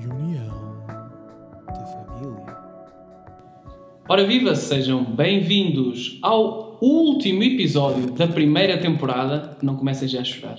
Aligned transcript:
Reunião 0.00 0.76
de 1.66 1.92
família. 1.92 2.56
Ora 4.08 4.24
viva, 4.26 4.54
sejam 4.54 5.04
bem-vindos 5.04 6.18
ao 6.22 6.78
último 6.80 7.42
episódio 7.42 8.12
da 8.12 8.26
primeira 8.28 8.78
temporada. 8.78 9.56
Não 9.62 9.76
comecem 9.76 10.06
já 10.08 10.20
a 10.20 10.24
chorar. 10.24 10.58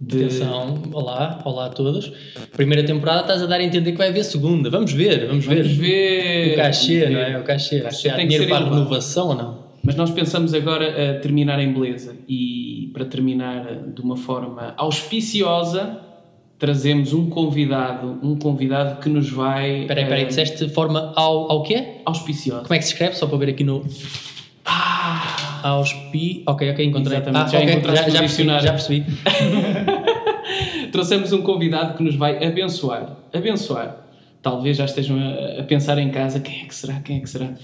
De- 0.00 0.24
Atenção, 0.24 0.82
olá, 0.92 1.40
olá 1.44 1.66
a 1.66 1.68
todos. 1.68 2.12
Primeira 2.56 2.84
temporada 2.84 3.20
estás 3.22 3.42
a 3.42 3.46
dar 3.46 3.56
a 3.60 3.62
entender 3.64 3.92
que 3.92 3.98
vai 3.98 4.08
haver 4.08 4.24
segunda. 4.24 4.68
Vamos 4.70 4.92
ver, 4.92 5.26
vamos 5.26 5.44
ver. 5.46 5.62
Vamos 5.62 5.76
ver. 5.78 6.52
O 6.54 6.56
cachê, 6.56 7.00
Vamos 7.00 7.14
não 7.14 7.20
ver. 7.24 7.30
é? 7.32 7.38
O 7.38 7.44
cachê. 7.44 7.78
O 7.80 7.82
cachê 7.84 7.96
Se 8.02 8.08
há 8.08 8.16
tem 8.16 8.26
que 8.26 8.32
dinheiro 8.34 8.44
ser 8.44 8.50
para 8.50 8.66
a 8.66 8.68
renovação 8.74 9.28
ou 9.28 9.34
não? 9.34 9.70
Mas 9.82 9.94
nós 9.96 10.10
pensamos 10.10 10.52
agora 10.54 11.12
a 11.16 11.20
terminar 11.20 11.58
em 11.60 11.72
beleza 11.72 12.14
e 12.28 12.90
para 12.92 13.04
terminar 13.06 13.64
de 13.94 14.00
uma 14.02 14.16
forma 14.16 14.74
auspiciosa, 14.76 15.98
trazemos 16.60 17.14
um 17.14 17.30
convidado, 17.30 18.18
um 18.22 18.36
convidado 18.36 19.00
que 19.00 19.08
nos 19.08 19.30
vai 19.30 19.80
Espera 19.80 20.00
aí, 20.00 20.04
espera 20.04 20.20
aí, 20.20 20.22
eh, 20.24 20.26
disseste 20.26 20.66
de 20.66 20.72
forma 20.72 21.12
ao, 21.16 21.50
ao 21.50 21.62
quê? 21.62 22.02
auspiciosa. 22.04 22.62
Como 22.62 22.74
é 22.74 22.78
que 22.78 22.84
se 22.84 22.92
escreve? 22.92 23.16
Só 23.16 23.26
para 23.26 23.38
ver 23.38 23.48
aqui 23.48 23.64
no... 23.64 23.82
Ah, 24.66 25.62
Auspi... 25.64 26.42
Ok, 26.46 26.70
ok, 26.70 26.84
encontrei. 26.84 27.16
Exatamente, 27.16 27.44
Ah, 27.44 27.48
já 27.48 27.58
ok, 27.58 27.72
encontraste 27.72 28.04
já, 28.04 28.12
já 28.12 28.20
percebi, 28.20 28.48
já 28.60 28.70
percebi. 28.72 29.04
trouxemos 30.92 31.32
um 31.32 31.40
convidado 31.42 31.96
que 31.96 32.02
nos 32.02 32.14
vai 32.14 32.44
abençoar. 32.44 33.16
Abençoar. 33.32 33.96
Talvez 34.42 34.76
já 34.76 34.84
estejam 34.84 35.18
a, 35.18 35.60
a 35.60 35.64
pensar 35.64 35.96
em 35.98 36.10
casa, 36.10 36.40
quem 36.40 36.60
é 36.62 36.64
que 36.66 36.74
será? 36.74 37.00
Quem 37.00 37.16
é 37.16 37.20
que 37.20 37.30
será? 37.30 37.54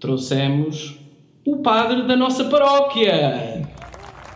Trouxemos 0.00 0.96
o 1.44 1.58
padre 1.58 2.06
da 2.06 2.16
nossa 2.16 2.44
paróquia. 2.44 3.68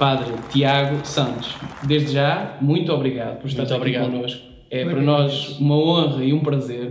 Padre 0.01 0.33
Tiago 0.51 1.05
Santos. 1.07 1.55
Desde 1.87 2.13
já, 2.15 2.57
muito 2.63 2.91
obrigado 2.91 3.39
por 3.39 3.49
estar 3.49 3.65
Muito 3.65 3.75
aqui 3.75 3.81
obrigado. 3.83 4.11
connosco. 4.11 4.41
É 4.71 4.83
Eu 4.83 4.89
para 4.91 5.03
nós 5.03 5.59
uma 5.61 5.77
honra 5.77 6.25
e 6.25 6.33
um 6.33 6.41
prazer 6.41 6.87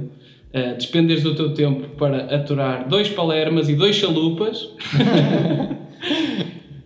uh, 0.54 0.76
despenderes 0.78 1.24
do 1.24 1.34
teu 1.34 1.52
tempo 1.56 1.90
para 1.98 2.36
aturar 2.36 2.88
dois 2.88 3.10
palermas 3.10 3.68
e 3.68 3.74
dois 3.74 3.96
chalupas. 3.96 4.62
Uh, 4.62 4.76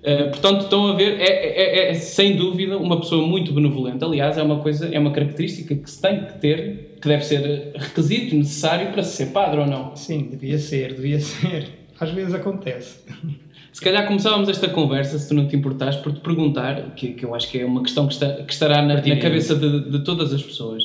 portanto, 0.32 0.62
estão 0.62 0.88
a 0.88 0.96
ver, 0.96 1.20
é, 1.20 1.26
é- 1.26 1.88
é- 1.88 1.90
é, 1.90 1.94
sem 1.94 2.38
dúvida 2.38 2.78
uma 2.78 3.02
pessoa 3.02 3.28
muito 3.28 3.52
benevolente. 3.52 4.02
Aliás, 4.02 4.38
é 4.38 4.44
uma 4.44 4.60
coisa, 4.62 4.88
é 4.96 5.00
uma 5.00 5.12
característica 5.12 5.76
que 5.76 5.92
se 5.92 6.02
tem 6.02 6.24
que 6.24 6.40
ter, 6.40 6.98
que 7.02 7.08
deve 7.10 7.26
ser 7.26 7.74
requisito 7.76 8.34
necessário 8.34 8.94
para 8.94 9.04
se 9.04 9.18
ser 9.18 9.26
padre 9.34 9.60
ou 9.60 9.66
não. 9.68 9.94
Sim, 9.98 10.30
devia 10.32 10.58
ser, 10.58 10.94
devia 10.94 11.20
ser. 11.20 11.68
Às 12.00 12.12
vezes 12.12 12.34
acontece. 12.34 13.04
Se 13.74 13.82
calhar 13.82 14.06
começávamos 14.08 14.48
esta 14.50 14.70
conversa, 14.70 15.18
se 15.18 15.28
tu 15.28 15.34
não 15.34 15.48
te 15.48 15.56
importares, 15.56 15.96
por 15.98 16.14
te 16.14 16.20
perguntar, 16.22 16.92
que, 16.92 17.14
que 17.14 17.26
eu 17.26 17.34
acho 17.34 17.50
que 17.50 17.58
é 17.60 17.66
uma 17.66 17.82
questão 17.82 18.08
que, 18.08 18.14
está- 18.14 18.44
que 18.44 18.54
estará 18.54 18.82
na, 18.84 18.96
na 18.96 19.18
cabeça 19.20 19.56
de, 19.56 19.90
de 19.90 20.04
todas 20.04 20.32
as 20.32 20.44
pessoas. 20.44 20.84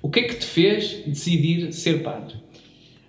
O 0.00 0.08
que 0.08 0.20
é 0.20 0.22
que 0.22 0.36
te 0.36 0.46
fez 0.46 1.02
decidir 1.04 1.72
ser 1.72 2.02
padre? 2.04 2.36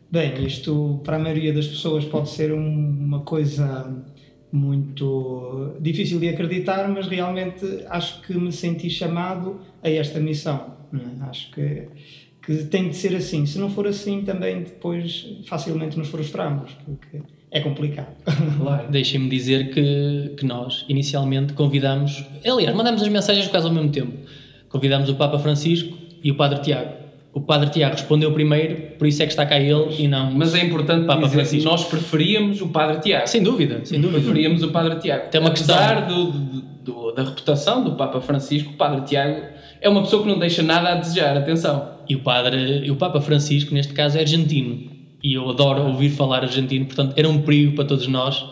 Bem, 0.09 0.43
isto 0.45 0.99
para 1.03 1.17
a 1.17 1.19
maioria 1.19 1.53
das 1.53 1.67
pessoas 1.67 2.03
pode 2.03 2.29
ser 2.29 2.51
um- 2.51 2.89
uma 2.99 3.19
coisa 3.21 3.95
muito 4.51 5.75
difícil 5.79 6.19
de 6.19 6.27
acreditar, 6.27 6.89
mas 6.89 7.07
realmente 7.07 7.63
acho 7.89 8.21
que 8.23 8.33
me 8.33 8.51
senti 8.51 8.89
chamado 8.89 9.61
a 9.83 9.89
esta 9.89 10.19
missão. 10.19 10.77
é? 10.93 11.23
Acho 11.29 11.51
que, 11.51 11.87
que 12.45 12.63
tem 12.65 12.89
de 12.89 12.95
ser 12.95 13.15
assim. 13.15 13.45
Se 13.45 13.59
não 13.59 13.69
for 13.69 13.87
assim, 13.87 14.23
também 14.23 14.63
depois 14.63 15.25
facilmente 15.45 15.97
nos 15.97 16.09
frustramos, 16.09 16.71
porque 16.83 17.21
é 17.51 17.59
complicado. 17.59 18.07
Claro. 18.57 18.89
Deixem-me 18.89 19.29
dizer 19.29 19.71
que, 19.73 20.33
que 20.37 20.45
nós, 20.45 20.85
inicialmente, 20.87 21.53
convidamos... 21.53 22.23
Aliás, 22.45 22.75
mandamos 22.75 23.01
as 23.01 23.07
mensagens 23.09 23.47
quase 23.47 23.67
ao 23.67 23.73
mesmo 23.73 23.89
tempo. 23.89 24.13
Convidamos 24.69 25.09
o 25.09 25.15
Papa 25.15 25.37
Francisco 25.37 25.97
e 26.23 26.31
o 26.31 26.35
Padre 26.35 26.61
Tiago. 26.61 27.01
O 27.33 27.41
Padre 27.41 27.69
Tiago 27.69 27.95
respondeu 27.95 28.31
primeiro, 28.33 28.97
por 28.97 29.07
isso 29.07 29.21
é 29.21 29.25
que 29.25 29.31
está 29.31 29.45
cá 29.45 29.57
ele 29.59 29.95
e 29.99 30.07
não... 30.07 30.31
Mas 30.31 30.53
é 30.55 30.63
importante 30.65 31.05
Papa 31.05 31.21
dizer 31.21 31.29
que 31.29 31.35
Francisco. 31.35 31.69
nós 31.69 31.83
preferíamos 31.85 32.61
o 32.61 32.67
padre 32.69 32.99
Tiago. 33.01 33.27
Sem 33.27 33.41
dúvida, 33.43 33.81
sem 33.85 34.01
dúvida. 34.01 34.19
preferíamos 34.21 34.63
o 34.63 34.69
Padre 34.71 34.99
Tiago. 34.99 35.29
Tem 35.29 35.39
uma 35.39 35.49
Apesar 35.49 36.07
do, 36.07 36.25
do- 36.31 36.61
do- 36.83 37.11
da 37.13 37.23
reputação 37.23 37.83
do 37.83 37.91
Papa 37.95 38.19
Francisco, 38.21 38.71
o 38.71 38.73
Padre 38.75 39.01
Tiago 39.05 39.43
é 39.79 39.87
uma 39.89 40.01
pessoa 40.03 40.23
que 40.23 40.29
não 40.29 40.39
deixa 40.39 40.61
nada 40.61 40.89
a 40.89 40.95
desejar, 40.95 41.35
atenção. 41.37 41.89
E 42.07 42.15
o 42.15 42.19
padre, 42.19 42.85
e 42.85 42.91
o 42.91 42.95
Papa 42.97 43.21
Francisco, 43.21 43.73
neste 43.73 43.93
caso, 43.93 44.17
é 44.17 44.21
argentino. 44.21 44.89
E 45.23 45.33
eu 45.35 45.47
adoro 45.49 45.83
ouvir 45.83 46.09
falar 46.09 46.43
argentino, 46.43 46.85
portanto, 46.85 47.13
era 47.15 47.29
um 47.29 47.41
perigo 47.41 47.75
para 47.75 47.85
todos 47.85 48.07
nós 48.07 48.43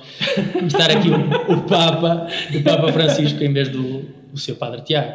estar 0.67 0.91
aqui 0.91 1.09
o, 1.09 1.53
o 1.53 1.61
Papa, 1.63 2.27
o 2.55 2.63
Papa 2.63 2.91
Francisco 2.93 3.43
em 3.43 3.51
vez 3.51 3.69
do 3.69 4.05
o 4.31 4.37
seu 4.37 4.55
Padre 4.55 4.81
Tiago. 4.81 5.11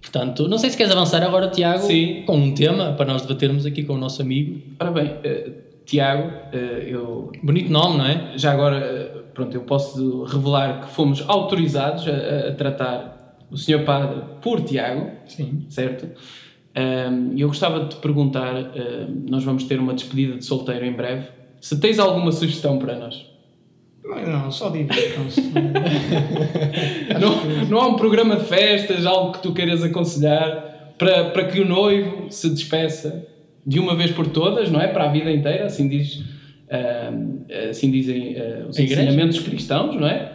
Portanto, 0.00 0.48
não 0.48 0.56
sei 0.58 0.70
se 0.70 0.76
queres 0.76 0.90
avançar 0.92 1.22
agora, 1.22 1.48
Tiago, 1.48 1.86
Sim. 1.86 2.22
com 2.26 2.36
um 2.36 2.54
tema 2.54 2.92
para 2.92 3.04
nós 3.06 3.22
debatermos 3.22 3.66
aqui 3.66 3.84
com 3.84 3.94
o 3.94 3.98
nosso 3.98 4.20
amigo. 4.22 4.60
Ora 4.80 4.90
bem, 4.90 5.12
eh, 5.22 5.50
Tiago, 5.86 6.32
eh, 6.52 6.86
eu 6.88 7.30
Bonito 7.42 7.70
nome, 7.70 7.98
não 7.98 8.06
é? 8.06 8.32
já 8.36 8.52
agora, 8.52 8.76
eh, 8.78 9.20
pronto, 9.34 9.54
eu 9.54 9.60
posso 9.62 10.24
revelar 10.24 10.80
que 10.86 10.88
fomos 10.94 11.22
autorizados 11.28 12.06
a, 12.08 12.48
a- 12.48 12.52
tratar 12.52 13.36
o 13.50 13.56
Sr. 13.56 13.84
Padre 13.84 14.22
por 14.40 14.60
Tiago, 14.62 15.10
Sim. 15.26 15.66
certo? 15.68 16.08
E 17.34 17.40
eu 17.40 17.48
gostava 17.48 17.80
de 17.80 17.90
te 17.90 17.96
perguntar, 17.96 18.54
nós 19.28 19.44
vamos 19.44 19.64
ter 19.64 19.78
uma 19.78 19.94
despedida 19.94 20.36
de 20.38 20.44
solteiro 20.44 20.84
em 20.84 20.92
breve, 20.92 21.28
se 21.60 21.78
tens 21.78 21.98
alguma 21.98 22.32
sugestão 22.32 22.78
para 22.78 22.96
nós? 22.98 23.26
Não, 24.04 24.50
só 24.50 24.68
divirtam-se. 24.70 25.40
Não, 27.20 27.66
não 27.66 27.80
há 27.80 27.86
um 27.86 27.94
programa 27.94 28.36
de 28.36 28.44
festas, 28.44 29.06
algo 29.06 29.32
que 29.32 29.42
tu 29.42 29.52
queiras 29.52 29.82
aconselhar 29.82 30.94
para, 30.98 31.30
para 31.30 31.44
que 31.44 31.60
o 31.60 31.68
noivo 31.68 32.26
se 32.30 32.50
despeça 32.50 33.26
de 33.66 33.78
uma 33.78 33.94
vez 33.94 34.10
por 34.10 34.26
todas, 34.26 34.70
não 34.70 34.80
é? 34.80 34.88
Para 34.88 35.04
a 35.04 35.12
vida 35.12 35.30
inteira, 35.30 35.66
assim, 35.66 35.88
diz, 35.88 36.20
assim 37.70 37.90
dizem 37.90 38.36
ah, 38.36 38.66
os 38.68 38.78
A 38.78 38.82
igreja? 38.82 39.02
ensinamentos 39.02 39.38
cristãos, 39.40 39.94
não 39.94 40.06
é? 40.06 40.32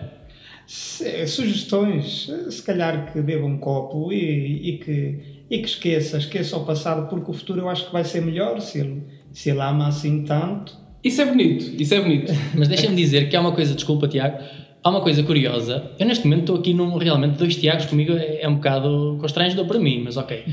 Sugestões, 0.66 2.32
se 2.50 2.64
calhar 2.64 3.12
que 3.12 3.22
beba 3.22 3.46
um 3.46 3.58
copo 3.58 4.12
e, 4.12 4.70
e 4.70 4.78
que, 4.78 5.20
e 5.50 5.60
que 5.60 5.68
esqueça, 5.68 6.18
esqueça 6.18 6.58
o 6.58 6.66
passado, 6.66 7.08
porque 7.10 7.30
o 7.32 7.34
futuro 7.34 7.62
eu 7.62 7.70
acho 7.70 7.86
que 7.88 7.94
vai 7.94 8.04
ser 8.04 8.22
melhor 8.22 8.60
se 8.60 8.80
ele, 8.80 9.04
se 9.32 9.50
ele 9.50 9.62
ama 9.62 9.88
assim 9.88 10.24
tanto. 10.24 10.76
Isso 11.04 11.22
é 11.22 11.26
bonito, 11.26 11.82
isso 11.82 11.94
é 11.94 12.02
bonito. 12.02 12.34
Mas 12.56 12.68
deixa-me 12.68 12.96
dizer 12.96 13.30
que 13.30 13.36
há 13.36 13.40
uma 13.42 13.52
coisa, 13.54 13.74
desculpa, 13.74 14.08
Tiago, 14.08 14.38
há 14.84 14.90
uma 14.90 15.02
coisa 15.02 15.24
curiosa. 15.24 15.92
Eu, 15.98 16.06
neste 16.06 16.26
momento, 16.26 16.42
estou 16.42 16.56
aqui 16.58 16.74
num. 16.74 16.98
Realmente, 16.98 17.38
dois 17.38 17.56
Tiagos 17.56 17.86
comigo 17.86 18.14
é, 18.14 18.42
é 18.42 18.50
um 18.50 18.56
bocado 18.56 19.18
constrangedor 19.22 19.66
para 19.66 19.80
mim, 19.80 20.02
mas 20.04 20.18
ok. 20.18 20.44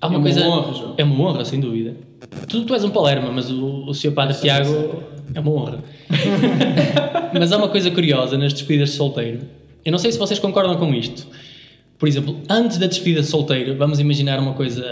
Há 0.00 0.06
uma 0.06 0.14
É 0.14 0.18
uma 0.18 0.22
coisa. 0.22 0.40
honra, 0.46 0.74
João. 0.74 0.94
É 0.98 1.04
uma 1.04 1.24
honra, 1.24 1.44
sem 1.44 1.58
dúvida. 1.58 1.96
Tu, 2.48 2.64
tu 2.64 2.74
és 2.74 2.84
um 2.84 2.90
Palerma, 2.90 3.32
mas 3.32 3.50
o, 3.50 3.86
o 3.86 3.94
seu 3.94 4.12
padre 4.12 4.36
Tiago 4.36 5.02
é 5.34 5.40
uma 5.40 5.50
honra. 5.50 5.84
mas 7.32 7.50
há 7.52 7.56
uma 7.56 7.68
coisa 7.68 7.90
curiosa 7.90 8.36
nas 8.36 8.52
despedidas 8.52 8.90
de 8.90 8.96
solteiro. 8.96 9.40
Eu 9.84 9.92
não 9.92 9.98
sei 9.98 10.12
se 10.12 10.18
vocês 10.18 10.38
concordam 10.38 10.76
com 10.76 10.92
isto. 10.94 11.26
Por 11.98 12.08
exemplo, 12.08 12.40
antes 12.48 12.78
da 12.78 12.86
despedida 12.86 13.20
de 13.22 13.26
solteiro, 13.26 13.76
vamos 13.76 13.98
imaginar 13.98 14.38
uma 14.38 14.54
coisa 14.54 14.84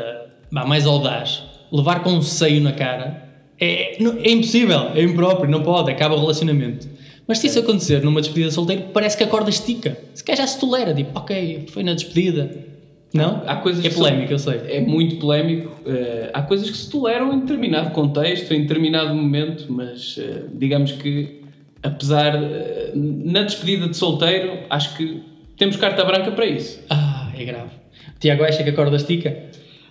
vá, 0.51 0.65
mais 0.65 0.87
audaz. 0.87 1.43
Levar 1.73 2.03
com 2.03 2.11
um 2.11 2.23
seio 2.23 2.61
na 2.61 2.73
cara 2.73 3.27
é, 3.61 4.03
é 4.03 4.31
impossível, 4.31 4.91
é 4.95 5.03
impróprio, 5.03 5.51
não 5.51 5.63
pode, 5.63 5.91
acaba 5.91 6.15
o 6.15 6.21
relacionamento. 6.21 6.89
Mas 7.27 7.39
se 7.39 7.49
isso 7.49 7.59
acontecer 7.59 8.03
numa 8.03 8.21
despedida 8.21 8.49
de 8.49 8.55
solteiro, 8.55 8.85
parece 8.93 9.17
que 9.17 9.25
a 9.25 9.27
corda 9.27 9.51
estica. 9.51 9.99
Se 10.15 10.23
calhar 10.23 10.39
já 10.39 10.47
se 10.47 10.61
tolera, 10.61 10.95
tipo, 10.95 11.19
ok, 11.19 11.67
foi 11.69 11.83
na 11.83 11.95
despedida. 11.95 12.67
Não? 13.13 13.43
Há 13.47 13.57
coisas 13.57 13.85
é 13.85 13.91
polémico, 13.91 14.33
eu 14.33 14.39
sei. 14.39 14.61
É 14.69 14.81
muito 14.81 15.17
polémico. 15.17 15.71
eh, 15.87 16.31
há 16.35 16.43
coisas 16.43 16.69
que 16.69 16.77
se 16.77 16.91
toleram 16.91 17.33
em 17.33 17.41
determinado 17.41 17.91
contexto, 17.91 18.53
em 18.53 18.63
determinado 18.63 19.15
momento, 19.15 19.67
mas 19.69 20.17
eh, 20.19 20.43
digamos 20.53 20.93
que, 20.93 21.41
apesar. 21.83 22.35
eh, 22.35 22.93
na 22.95 23.43
despedida 23.43 23.89
de 23.89 23.97
solteiro, 23.97 24.59
acho 24.69 24.97
que 24.97 25.23
temos 25.57 25.77
carta 25.77 26.05
branca 26.05 26.33
para 26.33 26.47
isso. 26.47 26.81
Ah, 26.91 27.31
é 27.37 27.45
grave. 27.45 27.71
O 28.17 28.19
Tiago 28.19 28.45
acha 28.45 28.63
que 28.63 28.71
a 28.71 28.75
corda 28.75 28.97
estica? 28.97 29.37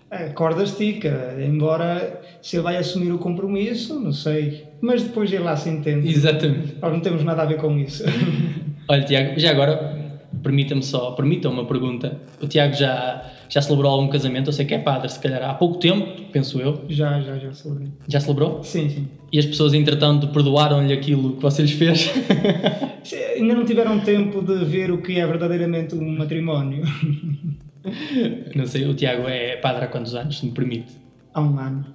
A 0.10 0.30
corda 0.30 0.64
estica, 0.64 1.36
embora 1.40 2.22
se 2.42 2.58
ele 2.58 2.64
vai 2.64 2.78
assumir 2.78 3.12
o 3.12 3.18
compromisso, 3.18 4.00
não 4.00 4.12
sei. 4.12 4.66
Mas 4.80 5.04
depois 5.04 5.32
ele 5.32 5.44
lá 5.44 5.56
se 5.56 5.70
entende. 5.70 6.10
Exatamente. 6.10 6.76
Nós 6.82 6.94
não 6.94 7.00
temos 7.00 7.24
nada 7.24 7.42
a 7.42 7.46
ver 7.46 7.58
com 7.58 7.78
isso. 7.78 8.04
Olha, 8.88 9.04
Tiago, 9.04 9.40
já 9.40 9.50
agora, 9.50 10.20
permita-me 10.44 10.84
só, 10.84 11.12
permita 11.12 11.50
uma 11.50 11.66
pergunta. 11.66 12.20
O 12.40 12.48
Tiago 12.48 12.76
já, 12.76 13.32
já 13.50 13.62
celebrou 13.62 13.92
algum 13.92 14.08
casamento? 14.08 14.50
Eu 14.50 14.54
sei 14.54 14.66
que 14.66 14.74
é 14.74 14.80
padre, 14.80 15.10
se 15.10 15.20
calhar 15.20 15.44
há 15.44 15.54
pouco 15.54 15.78
tempo, 15.78 16.22
penso 16.32 16.60
eu. 16.60 16.84
já, 16.90 17.20
já, 17.22 17.38
já 17.38 17.54
soube. 17.54 17.92
Já 18.08 18.20
celebrou? 18.20 18.64
Sim, 18.64 18.90
sim. 18.90 19.08
E 19.32 19.40
as 19.40 19.46
pessoas, 19.46 19.74
entretanto, 19.74 20.28
perdoaram-lhe 20.30 20.94
aquilo 20.94 21.36
que 21.36 21.42
você 21.42 21.62
lhes 21.62 21.72
fez? 21.72 22.10
Ainda 23.36 23.54
não 23.54 23.66
tiveram 23.66 24.00
tempo 24.00 24.42
de 24.42 24.64
ver 24.66 24.92
o 24.92 25.02
que 25.02 25.20
é 25.20 25.28
verdadeiramente 25.28 25.94
um 25.96 26.18
matrimónio. 26.18 26.84
Não 28.56 28.66
sei, 28.66 28.86
o 28.88 28.96
Tiago 28.96 29.28
é 29.28 29.58
padre 29.58 29.86
há 29.86 29.88
quantos 29.88 30.16
anos, 30.16 30.40
se 30.40 30.46
me 30.46 30.52
permite? 30.52 30.94
Há 31.34 31.42
um 31.42 31.60
ano. 31.60 31.86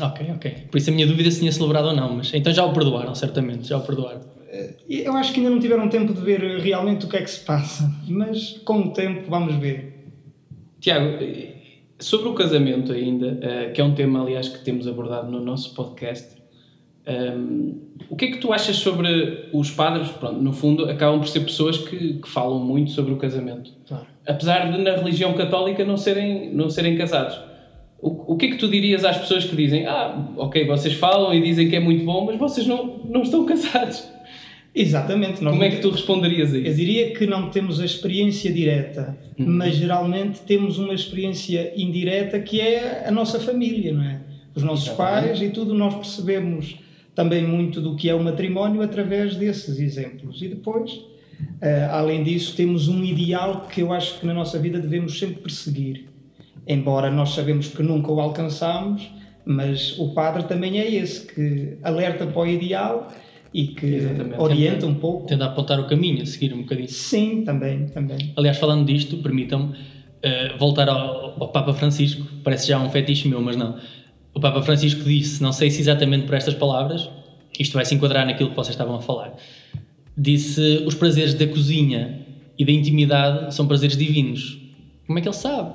Ok, 0.00 0.26
ok. 0.34 0.66
Por 0.70 0.78
isso 0.78 0.88
a 0.88 0.92
minha 0.94 1.06
dúvida 1.06 1.28
é 1.28 1.30
se 1.32 1.40
tinha 1.40 1.52
celebrado 1.52 1.88
ou 1.88 1.94
não, 1.94 2.16
mas 2.16 2.32
então 2.32 2.52
já 2.52 2.64
o 2.64 2.72
perdoaram, 2.72 3.14
certamente, 3.14 3.68
já 3.68 3.76
o 3.76 3.82
perdoaram. 3.82 4.20
E 4.88 5.00
Eu 5.00 5.14
acho 5.14 5.32
que 5.32 5.40
ainda 5.40 5.50
não 5.50 5.58
tiveram 5.58 5.88
tempo 5.88 6.14
de 6.14 6.20
ver 6.20 6.40
realmente 6.60 7.04
o 7.04 7.08
que 7.08 7.16
é 7.16 7.22
que 7.22 7.30
se 7.30 7.40
passa, 7.44 7.90
mas 8.08 8.58
com 8.64 8.80
o 8.80 8.92
tempo 8.92 9.28
vamos 9.28 9.56
ver. 9.56 9.95
Tiago, 10.86 11.16
eh, 11.20 11.54
Sobre 11.98 12.28
o 12.28 12.34
casamento 12.34 12.92
ainda, 12.92 13.38
eh, 13.40 13.70
que 13.70 13.80
é 13.80 13.84
um 13.84 13.94
tema, 13.94 14.20
aliás, 14.20 14.48
que 14.48 14.62
temos 14.62 14.86
abordado 14.86 15.28
no 15.32 15.40
nosso 15.40 15.74
podcast, 15.74 16.36
ehm, 17.06 17.72
o 18.10 18.14
que 18.14 18.26
é 18.26 18.30
que 18.32 18.36
tu 18.36 18.52
achas 18.52 18.76
sobre 18.76 19.48
os 19.52 19.70
padres? 19.70 20.08
Pronto, 20.10 20.40
no 20.40 20.52
fundo, 20.52 20.84
acabam 20.88 21.18
por 21.18 21.26
ser 21.26 21.40
pessoas 21.40 21.78
que, 21.78 22.18
que 22.18 22.28
falam 22.28 22.60
muito 22.60 22.90
sobre 22.90 23.14
o 23.14 23.16
casamento. 23.16 23.72
Claro. 23.88 24.06
Apesar 24.26 24.70
de, 24.70 24.78
na 24.78 24.92
religião 24.92 25.32
católica, 25.32 25.84
não 25.84 25.96
serem, 25.96 26.54
não 26.54 26.68
serem 26.68 26.96
casados. 26.96 27.36
O, 27.98 28.34
o 28.34 28.36
que 28.36 28.46
é 28.46 28.50
que 28.50 28.58
tu 28.58 28.68
dirias 28.68 29.04
às 29.04 29.16
pessoas 29.16 29.44
que 29.44 29.56
dizem 29.56 29.86
ah, 29.86 30.28
ok, 30.36 30.66
vocês 30.66 30.94
falam 30.94 31.32
e 31.34 31.42
dizem 31.42 31.68
que 31.68 31.74
é 31.74 31.80
muito 31.80 32.04
bom, 32.04 32.26
mas 32.26 32.38
vocês 32.38 32.66
não, 32.66 33.00
não 33.06 33.22
estão 33.22 33.44
casados? 33.46 34.06
Exatamente. 34.78 35.38
Como 35.42 35.62
é 35.64 35.70
que 35.70 35.78
tu 35.80 35.88
responderias 35.90 36.52
a 36.52 36.56
Eu 36.58 36.62
isso? 36.64 36.76
diria 36.76 37.10
que 37.12 37.26
não 37.26 37.48
temos 37.48 37.80
a 37.80 37.84
experiência 37.84 38.52
direta, 38.52 39.16
Uhum. 39.38 39.46
mas 39.48 39.74
geralmente 39.76 40.40
temos 40.40 40.78
uma 40.78 40.92
experiência 40.92 41.72
indireta 41.74 42.38
que 42.40 42.60
é 42.60 43.04
a 43.08 43.10
nossa 43.10 43.40
família, 43.40 43.92
não 43.94 44.02
é? 44.04 44.20
Os 44.54 44.62
nossos 44.62 44.86
Exatamente. 44.88 45.26
pais 45.28 45.42
e 45.42 45.48
tudo, 45.48 45.72
nós 45.74 45.94
percebemos 45.94 46.76
também 47.14 47.42
muito 47.46 47.80
do 47.80 47.96
que 47.96 48.08
é 48.10 48.14
o 48.14 48.22
matrimónio 48.22 48.82
através 48.82 49.34
desses 49.36 49.78
exemplos. 49.80 50.42
E 50.42 50.48
depois, 50.48 51.00
eh, 51.62 51.88
além 51.90 52.22
disso, 52.22 52.54
temos 52.54 52.86
um 52.88 53.02
ideal 53.02 53.66
que 53.72 53.80
eu 53.80 53.92
acho 53.94 54.20
que 54.20 54.26
na 54.26 54.34
nossa 54.34 54.58
vida 54.58 54.78
devemos 54.78 55.18
sempre 55.18 55.36
perseguir. 55.36 56.04
Embora 56.68 57.10
nós 57.10 57.30
sabemos 57.30 57.68
que 57.68 57.82
nunca 57.82 58.10
o 58.12 58.20
alcançamos, 58.20 59.10
mas 59.44 59.98
o 59.98 60.12
padre 60.12 60.42
também 60.44 60.78
é 60.80 60.90
esse, 60.94 61.26
que 61.26 61.76
alerta 61.82 62.26
para 62.26 62.40
o 62.42 62.46
ideal 62.46 63.10
e 63.56 63.68
que 63.68 63.86
Exatamente. 63.86 64.38
orienta 64.38 64.86
um 64.86 64.94
pouco. 64.96 65.26
Tenta 65.26 65.46
apontar 65.46 65.80
o 65.80 65.86
caminho, 65.86 66.22
a 66.22 66.26
seguir 66.26 66.52
um 66.52 66.58
bocadinho. 66.58 66.90
Sim, 66.90 67.42
também, 67.42 67.86
também. 67.86 68.34
Aliás, 68.36 68.58
falando 68.58 68.84
disto, 68.84 69.16
permitam-me 69.16 69.74
eh, 70.22 70.54
voltar 70.58 70.90
ao, 70.90 71.42
ao 71.42 71.48
Papa 71.48 71.72
Francisco. 71.72 72.22
Parece 72.44 72.68
já 72.68 72.78
um 72.78 72.90
fetiche 72.90 73.26
meu, 73.26 73.40
mas 73.40 73.56
não. 73.56 73.78
O 74.34 74.40
Papa 74.40 74.60
Francisco 74.60 75.02
disse, 75.04 75.42
não 75.42 75.52
sei 75.52 75.70
se 75.70 75.80
exatamente 75.80 76.26
por 76.26 76.34
estas 76.34 76.52
palavras, 76.52 77.08
isto 77.58 77.72
vai 77.72 77.86
se 77.86 77.94
enquadrar 77.94 78.26
naquilo 78.26 78.50
que 78.50 78.56
vocês 78.56 78.74
estavam 78.74 78.96
a 78.96 79.00
falar. 79.00 79.34
Disse: 80.14 80.82
os 80.84 80.94
prazeres 80.94 81.32
da 81.32 81.46
cozinha 81.46 82.26
e 82.58 82.64
da 82.64 82.72
intimidade 82.72 83.54
são 83.54 83.66
prazeres 83.66 83.96
divinos. 83.96 84.58
Como 85.06 85.18
é 85.18 85.22
que 85.22 85.28
ele 85.28 85.34
sabe? 85.34 85.72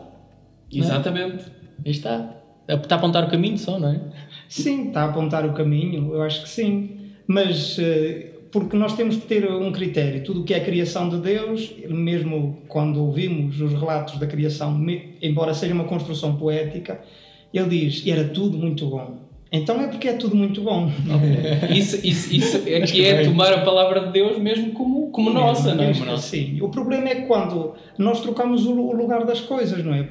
Exatamente. 0.71 1.45
Aí 1.83 1.91
está. 1.91 2.37
Está 2.67 2.95
a 2.95 2.97
apontar 2.99 3.23
o 3.25 3.27
caminho 3.27 3.57
só, 3.57 3.79
não 3.79 3.89
é? 3.89 3.99
Sim, 4.47 4.89
está 4.89 5.01
a 5.01 5.05
apontar 5.05 5.45
o 5.47 5.53
caminho, 5.53 6.13
eu 6.13 6.21
acho 6.21 6.43
que 6.43 6.49
sim. 6.49 7.00
Mas 7.27 7.77
eh, 7.79 8.31
porque 8.51 8.75
nós 8.75 8.95
temos 8.95 9.15
que 9.15 9.25
ter 9.25 9.49
um 9.49 9.71
critério. 9.71 10.23
Tudo 10.23 10.41
o 10.41 10.43
que 10.43 10.53
é 10.53 10.59
criação 10.59 11.09
de 11.09 11.17
Deus, 11.17 11.71
mesmo 11.87 12.59
quando 12.67 13.01
ouvimos 13.01 13.59
os 13.61 13.73
relatos 13.73 14.19
da 14.19 14.27
criação, 14.27 14.79
embora 15.21 15.53
seja 15.53 15.73
uma 15.73 15.85
construção 15.85 16.35
poética, 16.35 17.01
ele 17.53 17.69
diz: 17.69 18.05
era 18.05 18.25
tudo 18.25 18.57
muito 18.57 18.85
bom. 18.87 19.31
Então 19.53 19.81
é 19.81 19.87
porque 19.87 20.07
é 20.07 20.13
tudo 20.13 20.35
muito 20.35 20.61
bom. 20.61 20.89
Isso, 21.75 21.99
isso, 22.05 22.33
isso 22.33 22.57
é 22.65 22.79
que 22.81 23.03
é 23.03 23.25
tomar 23.25 23.51
a 23.51 23.61
palavra 23.65 24.05
de 24.05 24.11
Deus 24.13 24.39
mesmo 24.39 24.71
como, 24.71 25.09
como 25.11 25.29
nossa, 25.29 25.75
não 25.75 25.83
é? 25.83 25.87
Mesmo 25.87 26.17
Sim. 26.17 26.61
O 26.61 26.69
problema 26.69 27.09
é 27.09 27.15
quando 27.21 27.73
nós 27.97 28.21
trocamos 28.21 28.65
o 28.65 28.93
lugar 28.93 29.25
das 29.25 29.41
coisas, 29.41 29.83
não 29.83 29.93
é? 29.93 30.07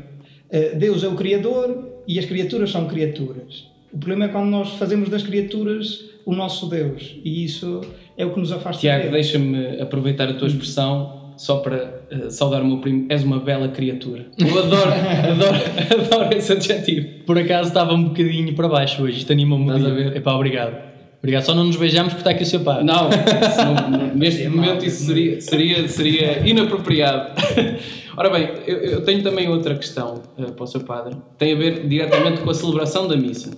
Eh, 0.50 0.74
Deus 0.74 1.02
é 1.02 1.08
o 1.08 1.14
Criador 1.14 1.88
e 2.06 2.18
as 2.18 2.26
criaturas 2.26 2.70
são 2.70 2.86
criaturas. 2.86 3.66
O 3.90 3.96
problema 3.96 4.26
é 4.26 4.28
quando 4.28 4.50
nós 4.50 4.74
fazemos 4.74 5.08
das 5.08 5.22
criaturas 5.22 6.09
o 6.30 6.36
nosso 6.36 6.66
Deus 6.68 7.16
e 7.24 7.44
isso 7.44 7.80
é 8.16 8.24
o 8.24 8.32
que 8.32 8.40
nos 8.40 8.52
afasta 8.52 8.80
Tiago, 8.80 9.02
dele. 9.04 9.12
deixa-me 9.14 9.80
aproveitar 9.80 10.28
a 10.28 10.34
tua 10.34 10.48
expressão 10.48 11.32
só 11.36 11.56
para 11.56 12.02
eh, 12.10 12.28
saudar 12.30 12.60
o 12.62 12.66
meu 12.66 12.78
primo. 12.78 13.06
És 13.08 13.22
uma 13.24 13.38
bela 13.40 13.68
criatura. 13.68 14.26
Eu 14.38 14.58
adoro, 14.58 14.90
adoro, 15.30 16.04
adoro 16.04 16.36
esse 16.36 16.52
adjetivo. 16.52 17.06
Por 17.24 17.38
acaso 17.38 17.68
estava 17.68 17.94
um 17.94 18.04
bocadinho 18.04 18.54
para 18.54 18.68
baixo 18.68 19.02
hoje, 19.02 19.18
isto 19.18 19.32
anima-me 19.32 19.62
Estás 19.64 19.80
muito. 19.82 19.92
a 19.92 19.96
ver? 20.10 20.16
Epá, 20.16 20.34
obrigado. 20.34 20.90
Obrigado. 21.18 21.42
Só 21.44 21.54
não 21.54 21.64
nos 21.64 21.76
beijamos 21.76 22.12
porque 22.14 22.20
está 22.20 22.30
aqui 22.30 22.42
o 22.42 22.46
seu 22.46 22.60
pai. 22.60 22.82
Não, 22.84 23.08
isso 23.08 23.90
não- 23.90 24.12
neste 24.16 24.42
É 24.42 24.48
momento 24.48 24.84
isso 24.84 25.04
seria, 25.04 25.40
seria, 25.40 25.88
seria 25.88 26.46
inapropriado. 26.46 27.32
Ora 28.16 28.28
bem, 28.28 28.50
eu, 28.66 28.76
eu 28.78 29.00
tenho 29.04 29.22
também 29.22 29.48
outra 29.48 29.74
questão 29.74 30.22
eh, 30.38 30.44
para 30.50 30.64
o 30.64 30.66
seu 30.66 30.80
padre. 30.80 31.16
Tem 31.38 31.54
a 31.54 31.56
ver 31.56 31.86
diretamente 31.88 32.40
com 32.42 32.50
a 32.50 32.54
celebração 32.54 33.08
da 33.08 33.16
missa. 33.16 33.50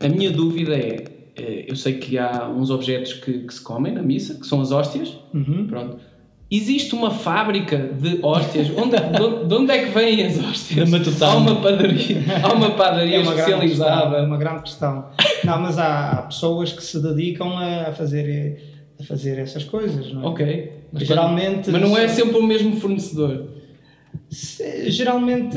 A 0.00 0.08
minha 0.08 0.30
dúvida 0.30 0.74
é, 0.76 1.04
eu 1.36 1.74
sei 1.76 1.94
que 1.94 2.16
há 2.18 2.48
uns 2.48 2.70
objetos 2.70 3.12
que, 3.14 3.40
que 3.40 3.54
se 3.54 3.60
comem 3.60 3.92
na 3.92 4.02
missa, 4.02 4.34
que 4.34 4.46
são 4.46 4.60
as 4.60 4.70
hóstias. 4.72 5.16
Uhum. 5.32 5.66
Pronto. 5.66 5.96
Existe 6.50 6.94
uma 6.94 7.10
fábrica 7.10 7.76
de 7.78 8.20
hóstias? 8.22 8.68
Onde, 8.76 8.96
de, 8.96 9.48
de 9.48 9.54
onde 9.54 9.72
é 9.72 9.84
que 9.84 9.90
vêm 9.90 10.24
as 10.24 10.38
hóstias? 10.38 10.88
Há 11.22 11.36
uma 11.36 11.56
padaria, 11.56 12.22
há 12.44 12.52
uma 12.52 12.70
padaria 12.72 13.16
É 13.16 13.20
uma 13.20 13.34
grande, 13.34 13.50
questão, 13.50 13.62
é 13.62 13.64
especializada. 13.64 14.22
uma 14.22 14.36
grande 14.36 14.62
questão. 14.62 15.06
Não, 15.42 15.60
mas 15.60 15.78
há, 15.78 16.10
há 16.12 16.22
pessoas 16.22 16.72
que 16.72 16.82
se 16.82 17.02
dedicam 17.02 17.58
a 17.58 17.92
fazer, 17.92 18.58
a 19.00 19.04
fazer 19.04 19.38
essas 19.38 19.64
coisas, 19.64 20.12
não 20.12 20.22
é? 20.22 20.26
Ok. 20.26 20.72
Mas, 20.92 21.02
Geralmente. 21.08 21.70
mas 21.70 21.80
não 21.82 21.96
é 21.98 22.06
sempre 22.06 22.36
o 22.38 22.42
mesmo 22.42 22.76
fornecedor. 22.76 23.48
Geralmente 24.90 25.56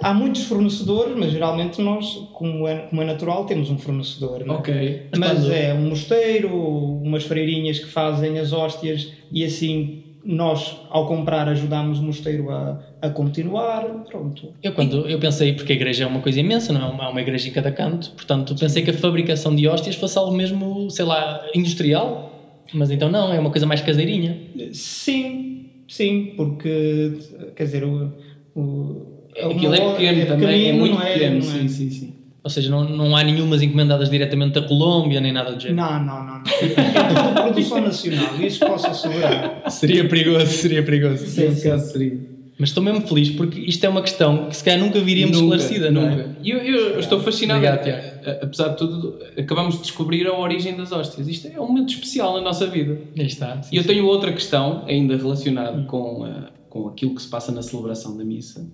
há 0.00 0.12
muitos 0.12 0.44
fornecedores, 0.44 1.14
mas 1.16 1.30
geralmente 1.32 1.80
nós, 1.80 2.14
como 2.32 2.66
é, 2.66 2.82
como 2.88 3.02
é 3.02 3.04
natural, 3.04 3.46
temos 3.46 3.70
um 3.70 3.78
fornecedor. 3.78 4.42
é? 4.46 4.50
Ok. 4.50 5.02
Mas 5.18 5.40
quando- 5.40 5.52
é 5.52 5.74
um 5.74 5.88
mosteiro, 5.88 6.54
umas 7.02 7.24
freirinhas 7.24 7.78
que 7.78 7.86
fazem 7.86 8.38
as 8.38 8.52
hóstias 8.52 9.08
e 9.30 9.44
assim 9.44 10.02
nós, 10.24 10.76
ao 10.90 11.06
comprar, 11.06 11.48
ajudamos 11.48 12.00
o 12.00 12.02
mosteiro 12.02 12.50
a, 12.50 12.80
a 13.00 13.08
continuar. 13.10 13.84
Pronto. 14.10 14.54
Eu, 14.60 14.72
quando, 14.72 15.06
eu 15.08 15.18
pensei, 15.20 15.52
porque 15.52 15.72
a 15.72 15.76
igreja 15.76 16.02
é 16.02 16.06
uma 16.06 16.18
coisa 16.20 16.40
imensa, 16.40 16.72
não 16.72 16.80
é? 16.82 16.84
Uma- 16.86 17.04
Há 17.04 17.08
uma 17.10 17.20
igreja 17.20 17.48
em 17.48 17.52
cada 17.52 17.70
canto, 17.70 18.10
portanto, 18.10 18.56
pensei 18.58 18.82
que 18.82 18.90
a 18.90 18.94
fabricação 18.94 19.54
de 19.54 19.68
hóstias 19.68 19.94
fosse 19.94 20.18
algo 20.18 20.34
mesmo, 20.34 20.90
sei 20.90 21.04
lá, 21.04 21.40
industrial. 21.54 22.32
Mas 22.74 22.90
então 22.90 23.08
não, 23.08 23.32
é 23.32 23.38
uma 23.38 23.50
coisa 23.50 23.64
mais 23.64 23.80
caseirinha. 23.80 24.36
Sim, 24.72 25.65
sim, 25.88 26.34
porque 26.36 27.18
quer 27.54 27.64
dizer, 27.64 27.84
o, 27.84 28.12
o, 28.54 29.16
Aquilo 29.34 29.74
é 29.74 29.92
pequeno 29.92 30.26
também, 30.26 30.48
é 30.48 30.72
pequenino, 30.72 30.78
muito 30.78 31.00
é- 31.00 31.12
pequeno. 31.12 31.44
não 31.44 31.50
é? 31.50 31.58
Sim, 31.60 31.68
sim, 31.68 31.90
sim. 31.90 32.12
Ou 32.42 32.50
seja, 32.50 32.70
não, 32.70 32.84
não 32.84 33.16
há 33.16 33.24
nenhumas 33.24 33.60
encomendadas 33.60 34.08
diretamente 34.08 34.54
da 34.54 34.62
Colômbia, 34.62 35.20
nem 35.20 35.32
nada 35.32 35.52
do 35.52 35.60
género. 35.60 35.76
Não, 35.82 35.98
não, 36.04 36.24
não. 36.24 36.34
não. 36.38 36.42
É 36.44 37.22
tudo 37.24 37.42
produção 37.42 37.80
nacional, 37.80 38.40
isso 38.40 38.60
posso 38.60 38.86
assegurar. 38.86 39.64
Seria 39.68 40.08
perigoso, 40.08 40.46
seria 40.46 40.82
perigoso. 40.84 41.26
Sim, 41.26 41.52
sim. 41.52 41.68
caso 41.68 41.90
seria. 41.92 42.35
Mas 42.58 42.70
estou 42.70 42.82
mesmo 42.82 43.06
feliz 43.06 43.28
porque 43.30 43.60
isto 43.60 43.84
é 43.84 43.88
uma 43.88 44.00
questão 44.00 44.48
que 44.48 44.56
se 44.56 44.64
calhar 44.64 44.80
nunca 44.80 44.98
viríamos 45.00 45.36
esclarecida, 45.36 45.90
não 45.90 46.02
é? 46.06 46.10
nunca. 46.16 46.36
E 46.42 46.50
eu, 46.50 46.58
eu- 46.58 46.98
estou 46.98 47.20
fascinado. 47.20 47.58
Obrigado, 47.58 47.80
a- 47.80 47.82
Tiago. 48.00 48.06
a- 48.30 48.44
apesar 48.46 48.68
de 48.68 48.76
tudo, 48.78 49.18
acabamos 49.38 49.74
de 49.76 49.82
descobrir 49.82 50.26
a 50.26 50.32
origem 50.38 50.74
das 50.74 50.90
hóstias. 50.90 51.28
Isto 51.28 51.48
é 51.48 51.60
um 51.60 51.66
momento 51.66 51.90
especial 51.92 52.32
na 52.34 52.40
nossa 52.40 52.66
vida. 52.66 52.98
Aí 53.18 53.26
está. 53.26 53.62
sim, 53.62 53.74
E 53.74 53.76
eu 53.76 53.82
sim. 53.82 53.88
tenho 53.88 54.06
outra 54.06 54.32
questão, 54.32 54.84
ainda 54.86 55.16
relacionada 55.16 55.82
com, 55.82 56.24
a- 56.24 56.48
com 56.70 56.88
aquilo 56.88 57.14
que 57.14 57.20
se 57.22 57.28
passa 57.28 57.52
na 57.52 57.60
celebração 57.62 58.16
da 58.16 58.24
missa, 58.24 58.66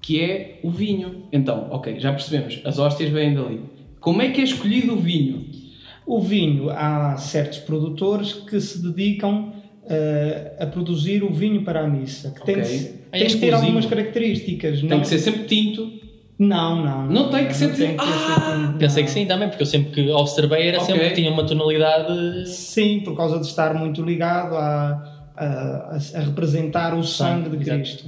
que 0.00 0.18
é 0.20 0.58
o 0.62 0.70
vinho. 0.70 1.24
Então, 1.30 1.68
ok, 1.70 2.00
já 2.00 2.12
percebemos, 2.12 2.60
as 2.64 2.78
hóstias 2.78 3.10
vêm 3.10 3.34
dali. 3.34 3.60
Como 4.00 4.22
é 4.22 4.30
que 4.30 4.40
é 4.40 4.44
escolhido 4.44 4.94
o 4.94 4.96
vinho? 4.96 5.44
O 6.06 6.20
vinho, 6.20 6.70
há 6.70 7.16
certos 7.18 7.58
produtores 7.58 8.32
que 8.32 8.58
se 8.60 8.80
dedicam 8.80 9.52
eh, 9.88 10.52
a 10.58 10.66
produzir 10.66 11.22
o 11.22 11.32
vinho 11.32 11.62
para 11.62 11.84
a 11.84 11.88
missa, 11.88 12.30
que 12.32 12.44
tem, 12.44 12.56
Se- 13.18 13.24
É 13.24 13.26
tem 13.28 13.34
que 13.36 13.46
ter 13.46 13.54
algumas 13.54 13.86
características. 13.86 14.80
Tem 14.80 14.88
não, 14.88 15.00
que 15.00 15.08
ser 15.08 15.18
sempre 15.18 15.44
tinto. 15.44 15.92
Não, 16.38 16.84
não. 16.84 17.06
Não 17.06 17.30
tem 17.30 17.46
que 17.46 17.54
ser 17.54 17.74
tem 17.74 17.90
tinto. 17.92 18.02
que 18.04 18.08
Ah! 18.10 18.74
Pensei 18.78 19.02
não. 19.02 19.06
que 19.08 19.12
sim 19.14 19.26
também, 19.26 19.48
porque 19.48 19.62
eu 19.62 19.66
sempre 19.66 19.90
que 19.92 20.10
observei 20.10 20.68
era 20.68 20.78
Ok. 20.80 20.86
sempre 20.94 21.08
que 21.08 21.14
tinha 21.14 21.30
uma 21.30 21.46
tonalidade. 21.46 22.48
Sim, 22.48 23.00
por 23.04 23.16
causa 23.16 23.38
de 23.40 23.46
estar 23.46 23.72
muito 23.74 24.02
ligado 24.02 24.54
a, 24.56 25.30
a, 25.36 25.96
a 26.14 26.20
representar 26.20 26.94
o 26.94 27.02
sangue 27.02 27.56
de. 27.56 27.64
Cristo. 27.64 28.04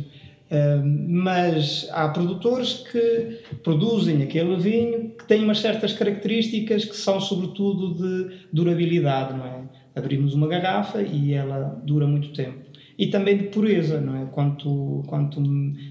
Eh, 0.50 0.80
mas 0.82 1.86
há 1.92 2.08
produtores 2.08 2.74
que 2.90 3.38
produzem 3.62 4.22
aquele 4.22 4.56
vinho 4.56 5.10
que 5.18 5.24
tem 5.26 5.44
umas 5.44 5.58
certas 5.58 5.92
características 5.92 6.86
que 6.86 6.96
são 6.96 7.20
sobretudo 7.20 7.94
de 7.94 8.34
durabilidade, 8.50 9.36
não 9.36 9.44
é? 9.44 9.58
Abrimos 9.94 10.32
uma 10.32 10.46
garrafa 10.48 11.02
e 11.02 11.34
ela 11.34 11.78
dura 11.84 12.06
muito 12.06 12.32
tempo. 12.32 12.60
E 12.98 13.06
também 13.06 13.36
de 13.36 13.44
pureza, 13.44 14.00
não 14.00 14.16
é? 14.16 14.24
Quanto, 14.26 15.04
quanto 15.06 15.40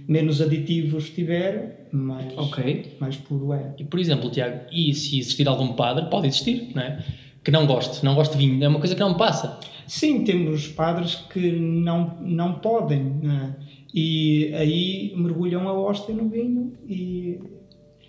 menos 0.08 0.42
aditivos 0.42 1.10
tiver, 1.10 1.88
mais, 1.92 2.38
Ok. 2.38 2.98
mais 3.00 3.16
puro 3.16 3.54
é. 3.54 3.74
E 3.80 3.86
por 3.86 3.98
exemplo, 4.00 4.30
Tiago, 4.30 4.60
e 4.72 4.94
se 4.94 5.18
existir 5.18 5.48
algum 5.48 5.70
padre, 5.74 6.10
pode 6.10 6.28
existir, 6.28 6.72
não 6.76 6.82
é? 6.82 7.02
Que 7.44 7.50
não 7.50 7.66
goste, 7.66 8.04
não 8.04 8.14
goste 8.14 8.38
de 8.38 8.46
vinho, 8.46 8.62
é 8.62 8.68
uma 8.68 8.80
coisa 8.80 8.94
que 8.94 9.00
não 9.00 9.12
me 9.12 9.18
passa. 9.18 9.58
Sim, 9.88 10.26
temos 10.26 10.68
padres 10.68 11.16
que 11.16 11.50
não, 11.52 12.18
não 12.20 12.56
podem, 12.56 13.02
né? 13.04 13.56
e 13.94 14.52
aí 14.54 15.14
mergulham 15.16 15.66
a 15.70 15.74
hóstia 15.74 16.14
no 16.14 16.28
vinho 16.28 16.74
e, 16.86 17.40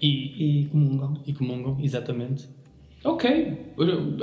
E, 0.03 0.63
e 0.63 0.65
comungam. 0.67 1.17
e 1.25 1.33
comungam, 1.33 1.77
exatamente. 1.81 2.49
Ok. 3.05 3.53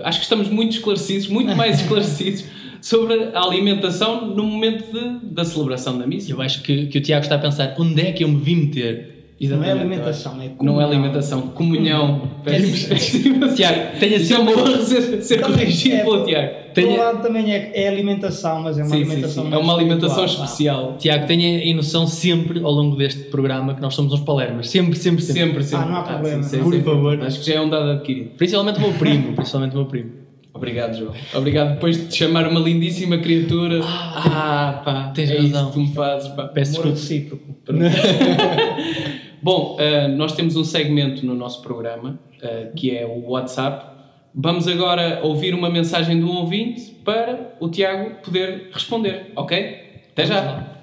Acho 0.03 0.19
que 0.19 0.23
estamos 0.23 0.49
muito 0.49 0.73
esclarecidos, 0.75 1.27
muito 1.27 1.55
mais 1.55 1.79
esclarecidos 1.81 2.45
sobre 2.81 3.13
a 3.33 3.41
alimentação 3.41 4.27
no 4.27 4.43
momento 4.43 4.91
de- 4.91 5.25
da 5.33 5.43
celebração 5.45 5.97
da 5.97 6.05
missa. 6.05 6.31
Eu 6.31 6.41
acho 6.41 6.61
que, 6.61 6.87
que 6.87 6.97
o 6.97 7.01
Tiago 7.01 7.23
está 7.23 7.35
a 7.35 7.39
pensar 7.39 7.73
onde 7.79 8.01
é 8.01 8.11
que 8.11 8.23
eu 8.23 8.27
me 8.27 8.39
vim 8.39 8.55
meter. 8.55 9.14
Não 9.41 9.61
é 9.63 9.71
alimentação, 9.71 10.31
é 10.33 10.35
Não 10.35 10.43
é 10.45 10.49
comunhão. 10.55 10.79
alimentação, 10.89 11.41
comunhão. 11.49 12.31
Pedimos- 12.43 12.85
Tiago, 13.55 13.99
tenha 13.99 14.15
é 14.17 14.37
uma 14.39 14.51
honra 14.51 14.81
ser, 14.81 15.21
ser 15.21 15.41
corrigido 15.41 15.95
É, 15.95 16.03
pelo 16.03 16.23
Tiago. 16.25 16.53
Tenha- 16.73 16.97
lado 16.97 17.21
também 17.21 17.51
é, 17.53 17.71
é 17.73 17.87
alimentação, 17.89 18.61
mas 18.61 18.77
é 18.77 18.81
uma 18.83 18.89
Sim, 18.91 18.95
sim, 18.95 19.01
alimentação 19.03 19.43
sim. 19.43 19.47
É 19.49 19.51
mais 19.51 19.63
uma 19.63 19.73
alimentação 19.75 20.25
especial. 20.25 20.95
Tiago, 20.97 21.27
tenha 21.27 21.59
em 21.59 21.73
noção 21.73 22.07
sempre 22.07 22.59
ao 22.63 22.71
longo 22.71 22.95
deste 22.95 23.23
programa 23.25 23.73
que 23.75 23.81
nós 23.81 23.93
somos 23.93 24.13
uns 24.13 24.21
palermas. 24.21 24.69
Sempre, 24.69 24.97
sempre, 24.97 25.21
sempre. 25.21 25.41
Sempre, 25.43 25.63
sempre. 25.65 25.85
Ah, 25.85 25.89
não 25.89 25.97
há 25.97 26.03
problema, 26.03 26.41
sim, 26.43 26.57
sim, 26.57 26.63
Por 26.63 26.73
sim. 26.73 26.81
favor. 26.83 27.21
Acho 27.21 27.39
que 27.41 27.45
já 27.47 27.55
é 27.55 27.61
um 27.61 27.69
dado 27.69 27.89
adquirido. 27.91 28.29
Principalmente 28.37 28.77
o 28.77 28.81
meu 28.81 28.93
primo. 28.93 29.33
Principalmente 29.35 29.73
o 29.73 29.75
meu 29.75 29.85
primo. 29.85 30.11
Obrigado, 30.53 30.97
João. 30.97 31.11
Obrigado 31.33 31.73
depois 31.73 31.97
de 31.97 32.05
te 32.07 32.15
chamar 32.19 32.47
uma 32.47 32.61
lindíssima 32.61 33.17
criatura. 33.17 33.81
Ah, 33.83 34.81
pá. 34.85 35.11
tens 35.13 35.29
é 35.29 35.35
razão. 35.35 35.47
isso 35.49 35.65
que 35.67 35.73
tu 35.73 35.79
me 35.81 35.93
fazes, 35.93 36.29
pá. 36.29 36.43
Peço 36.47 36.71
desculpa. 36.71 36.97
recíproco. 36.97 37.43
Bom, 39.45 39.77
eh, 39.79 40.07
nós 40.07 40.33
temos 40.33 40.55
um 40.55 40.63
segmento 40.63 41.23
no 41.23 41.35
nosso 41.35 41.61
programa 41.61 42.19
eh, 42.41 42.71
que 42.75 42.97
é 42.97 43.05
o 43.05 43.29
WhatsApp. 43.29 43.95
Vamos 44.33 44.67
agora 44.67 45.19
ouvir 45.23 45.53
uma 45.53 45.69
mensagem 45.69 46.17
de 46.17 46.25
um 46.25 46.35
ouvinte 46.37 46.89
para 47.05 47.55
o 47.59 47.69
Tiago 47.69 48.23
poder 48.23 48.71
responder, 48.73 49.31
ok? 49.35 50.07
Até 50.13 50.25
já! 50.25 50.79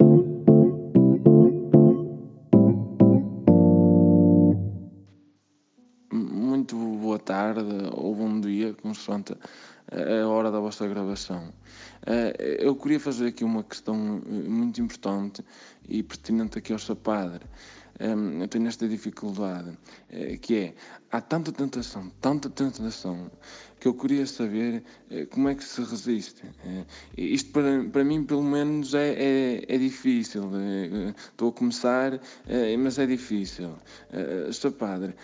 Muito 6.12 6.76
boa 6.76 7.18
tarde 7.18 7.62
ou 7.96 8.14
bom 8.14 8.40
dia, 8.40 8.74
consoante 8.80 9.34
a 9.90 10.28
hora 10.28 10.52
da 10.52 10.60
vossa 10.60 10.86
gravação. 10.86 11.52
Eh, 12.06 12.58
Eu 12.60 12.76
queria 12.76 13.00
fazer 13.00 13.26
aqui 13.26 13.44
uma 13.44 13.62
questão 13.62 14.22
eh, 14.24 14.48
muito 14.48 14.80
importante 14.80 15.44
e 15.88 16.02
pertinente 16.02 16.58
aqui 16.58 16.72
ao 16.72 16.78
seu 16.78 16.96
padre. 16.96 17.44
Em, 18.00 18.40
Eu 18.40 18.48
tenho 18.48 18.66
esta 18.66 18.88
dificuldade, 18.88 19.76
eh, 20.10 20.36
que 20.36 20.56
é, 20.56 20.74
há 21.10 21.20
tanta 21.20 21.52
tentação, 21.52 22.10
tanta 22.20 22.48
tentação, 22.50 23.30
que 23.80 23.88
eu 23.88 23.94
queria 23.94 24.26
saber 24.26 24.82
eh, 25.10 25.26
como 25.26 25.48
é 25.48 25.54
que 25.54 25.64
se 25.64 25.80
resiste. 25.82 26.42
Eh, 26.64 26.84
Isto 27.16 27.52
para, 27.52 27.84
para 27.92 28.04
mim, 28.04 28.24
pelo 28.24 28.42
menos, 28.42 28.94
é, 28.94 29.12
é, 29.12 29.64
é 29.68 29.78
difícil. 29.78 30.50
Estou 31.30 31.50
a 31.50 31.52
começar, 31.52 32.20
mas 32.78 32.98
é 32.98 33.06
difícil. 33.06 33.76
Sr. 34.52 34.72
Padre, 34.72 35.14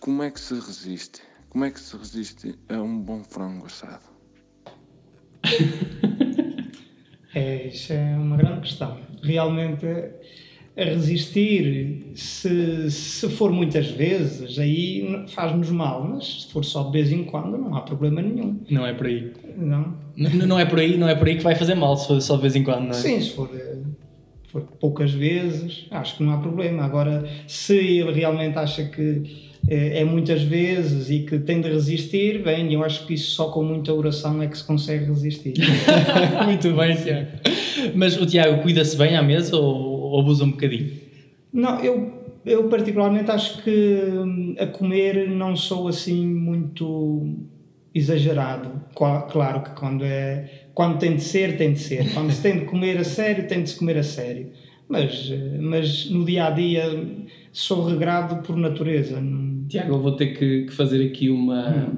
como 0.00 0.22
é 0.22 0.30
que 0.30 0.40
se 0.40 0.54
resiste? 0.54 1.22
Como 1.50 1.64
é 1.64 1.70
que 1.70 1.80
se 1.80 1.96
resiste 1.96 2.58
a 2.68 2.80
um 2.80 2.98
bom 2.98 3.22
frango 3.24 3.66
assado? 3.66 4.04
É, 7.34 7.66
isso 7.66 7.92
é 7.92 8.16
uma 8.16 8.38
grande 8.38 8.62
questão. 8.62 8.98
Realmente, 9.22 9.84
a 10.76 10.84
resistir, 10.84 12.12
se, 12.14 12.90
se 12.90 13.28
for 13.30 13.50
muitas 13.50 13.86
vezes, 13.88 14.58
aí 14.58 15.24
faz-nos 15.28 15.70
mal, 15.70 16.04
mas 16.06 16.42
se 16.42 16.52
for 16.52 16.64
só 16.64 16.82
de 16.84 16.92
vez 16.92 17.10
em 17.10 17.24
quando, 17.24 17.56
não 17.56 17.74
há 17.74 17.80
problema 17.80 18.20
nenhum. 18.20 18.60
Não 18.70 18.86
é 18.86 18.92
por 18.92 19.06
aí. 19.06 19.32
Não? 19.56 19.94
N- 20.16 20.46
Não 20.46 20.58
é 20.58 20.64
por 20.66 20.78
aí, 20.78 20.96
não 20.98 21.08
é 21.08 21.14
por 21.14 21.28
aí 21.28 21.36
que 21.36 21.42
vai 21.42 21.54
fazer 21.54 21.74
mal, 21.74 21.96
se 21.96 22.06
for 22.06 22.20
só 22.20 22.36
de 22.36 22.42
vez 22.42 22.54
em 22.56 22.62
quando, 22.62 22.82
não 22.84 22.90
é? 22.90 22.92
Sim, 22.92 23.20
se 23.20 23.30
for, 23.30 23.50
eh, 23.54 23.76
for 24.48 24.62
poucas 24.80 25.12
vezes, 25.12 25.86
acho 25.90 26.16
que 26.18 26.22
não 26.22 26.32
há 26.32 26.38
problema. 26.38 26.84
Agora, 26.84 27.24
se 27.46 27.74
ele 27.74 28.12
realmente 28.12 28.58
acha 28.58 28.84
que 28.84 29.22
eh, 29.68 30.00
é 30.00 30.04
muitas 30.04 30.42
vezes 30.42 31.08
e 31.10 31.20
que 31.20 31.38
tem 31.38 31.60
de 31.60 31.68
resistir, 31.70 32.42
bem, 32.42 32.70
eu 32.72 32.84
acho 32.84 33.06
que 33.06 33.14
isso 33.14 33.30
só 33.30 33.46
com 33.50 33.62
muita 33.64 33.92
oração 33.94 34.42
é 34.42 34.46
que 34.46 34.56
se 34.58 34.64
consegue 34.64 35.06
resistir. 35.06 35.54
Muito 36.44 36.72
bem, 36.74 36.94
Tiago. 36.96 37.28
Mas 37.94 38.16
o 38.20 38.26
Tiago 38.26 38.62
cuida-se 38.62 38.96
bem 38.96 39.16
à 39.16 39.22
mesa 39.22 39.56
ou, 39.56 39.95
ou 40.06 40.20
abusa 40.20 40.44
um 40.44 40.50
bocadinho? 40.50 40.90
Não, 41.52 41.80
eu, 41.80 42.12
eu 42.44 42.68
particularmente 42.68 43.30
acho 43.30 43.62
que 43.62 43.70
hum, 43.70 44.54
a 44.58 44.66
comer 44.66 45.28
não 45.28 45.56
sou 45.56 45.88
assim 45.88 46.26
muito 46.26 47.34
exagerado. 47.94 48.82
Claro 48.94 49.62
que 49.62 49.70
quando 49.70 50.04
é 50.04 50.66
quando 50.76 50.98
tem 50.98 51.16
de 51.16 51.22
ser, 51.22 51.56
tem 51.56 51.72
de 51.72 51.78
ser. 51.78 52.12
Quando 52.12 52.30
se 52.30 52.42
tem 52.42 52.58
de 52.58 52.66
comer 52.66 52.98
a 52.98 53.04
sério, 53.04 53.48
tem 53.48 53.62
de 53.62 53.70
se 53.70 53.78
comer 53.78 53.96
a 53.96 54.02
sério. 54.02 54.50
Mas, 54.86 55.32
mas 55.58 56.10
no 56.10 56.22
dia 56.22 56.48
a 56.48 56.50
dia 56.50 56.84
sou 57.50 57.86
regrado 57.86 58.42
por 58.42 58.54
natureza. 58.54 59.18
Tiago, 59.70 59.94
eu 59.94 60.02
vou 60.02 60.12
ter 60.12 60.38
que, 60.38 60.66
que 60.66 60.72
fazer 60.72 61.02
aqui 61.06 61.30
uma, 61.30 61.88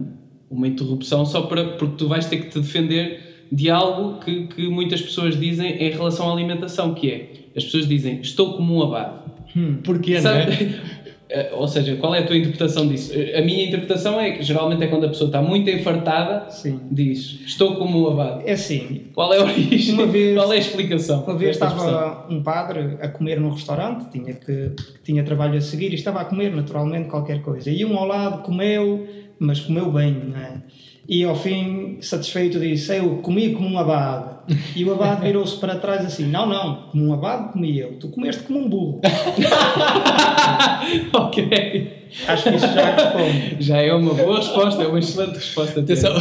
uma 0.48 0.68
interrupção 0.68 1.26
só 1.26 1.42
para, 1.42 1.70
porque 1.70 1.96
tu 1.96 2.06
vais 2.06 2.26
ter 2.26 2.36
que 2.36 2.50
te 2.50 2.60
defender 2.60 3.27
de 3.50 3.70
algo 3.70 4.20
que, 4.20 4.46
que 4.48 4.68
muitas 4.68 5.00
pessoas 5.02 5.38
dizem 5.38 5.82
em 5.82 5.90
relação 5.90 6.28
à 6.28 6.32
alimentação, 6.32 6.94
que 6.94 7.10
é, 7.10 7.30
as 7.56 7.64
pessoas 7.64 7.88
dizem, 7.88 8.20
estou 8.20 8.54
como 8.56 8.76
um 8.76 8.82
abade. 8.82 9.18
Hum. 9.56 9.78
Porquê, 9.82 10.20
não 10.20 10.30
é? 10.32 10.50
Sabe? 10.50 10.74
Eh, 11.30 11.50
Ou 11.52 11.68
seja, 11.68 11.94
qual 11.96 12.14
é 12.14 12.20
a 12.20 12.26
tua 12.26 12.38
interpretação 12.38 12.88
disso? 12.88 13.12
Eh, 13.14 13.38
A 13.38 13.44
minha 13.44 13.62
interpretação 13.66 14.18
é 14.18 14.30
que 14.32 14.42
geralmente 14.42 14.82
é 14.82 14.86
quando 14.86 15.04
a 15.04 15.08
pessoa 15.08 15.28
está 15.28 15.42
muito 15.42 15.68
enfartada, 15.68 16.48
Sim. 16.50 16.80
diz, 16.90 17.40
estou 17.44 17.76
como 17.76 18.02
um 18.08 18.10
abade. 18.10 18.48
É 18.48 18.52
assim, 18.52 19.02
Qual 19.12 19.34
é 19.34 19.36
a 19.38 19.42
origem? 19.44 19.92
Uma 19.92 20.06
vez- 20.06 20.34
Qual 20.34 20.50
é 20.50 20.56
a 20.56 20.58
explicação? 20.58 21.24
Uma 21.24 21.36
vez 21.36 21.58
desta 21.58 21.66
expressão? 21.66 21.98
estava 21.98 22.32
um 22.32 22.42
padre 22.42 22.96
a 23.02 23.08
comer 23.08 23.38
num 23.38 23.50
restaurante, 23.50 24.10
tinha, 24.10 24.32
que, 24.32 24.70
tinha 25.04 25.22
trabalho 25.22 25.58
a 25.58 25.60
seguir 25.60 25.90
e 25.92 25.96
estava 25.96 26.22
a 26.22 26.24
comer 26.24 26.50
naturalmente 26.56 27.10
qualquer 27.10 27.42
coisa. 27.42 27.70
E 27.70 27.84
um 27.84 27.94
ao 27.98 28.06
lado 28.06 28.42
comeu, 28.42 29.06
mas 29.38 29.60
comeu 29.60 29.92
bem, 29.92 30.12
não 30.32 30.34
é? 30.40 30.62
E 31.08 31.24
ao 31.24 31.34
fim, 31.34 32.02
satisfeito, 32.02 32.60
disse: 32.60 32.94
Eu 32.94 33.22
comi 33.22 33.54
como 33.54 33.70
um 33.70 33.78
abade. 33.78 34.37
E 34.74 34.84
o 34.84 34.92
abade 34.92 35.22
virou-se 35.26 35.56
para 35.58 35.76
trás 35.76 36.04
assim: 36.06 36.26
Não, 36.26 36.46
não, 36.46 36.84
como 36.90 37.06
um 37.06 37.12
abade 37.12 37.52
comi 37.52 37.78
eu, 37.78 37.94
tu 37.98 38.08
comeste 38.08 38.42
como 38.44 38.60
um 38.60 38.68
burro. 38.68 39.00
ok. 41.12 41.98
Acho 42.26 42.44
que 42.44 42.56
isso 42.56 42.66
já 42.66 42.94
responde. 42.94 43.56
Já 43.60 43.76
é 43.82 43.92
uma 43.92 44.14
boa 44.14 44.38
resposta, 44.38 44.82
é 44.82 44.86
uma 44.86 44.98
excelente 44.98 45.34
resposta. 45.34 45.80
Atenção, 45.80 46.14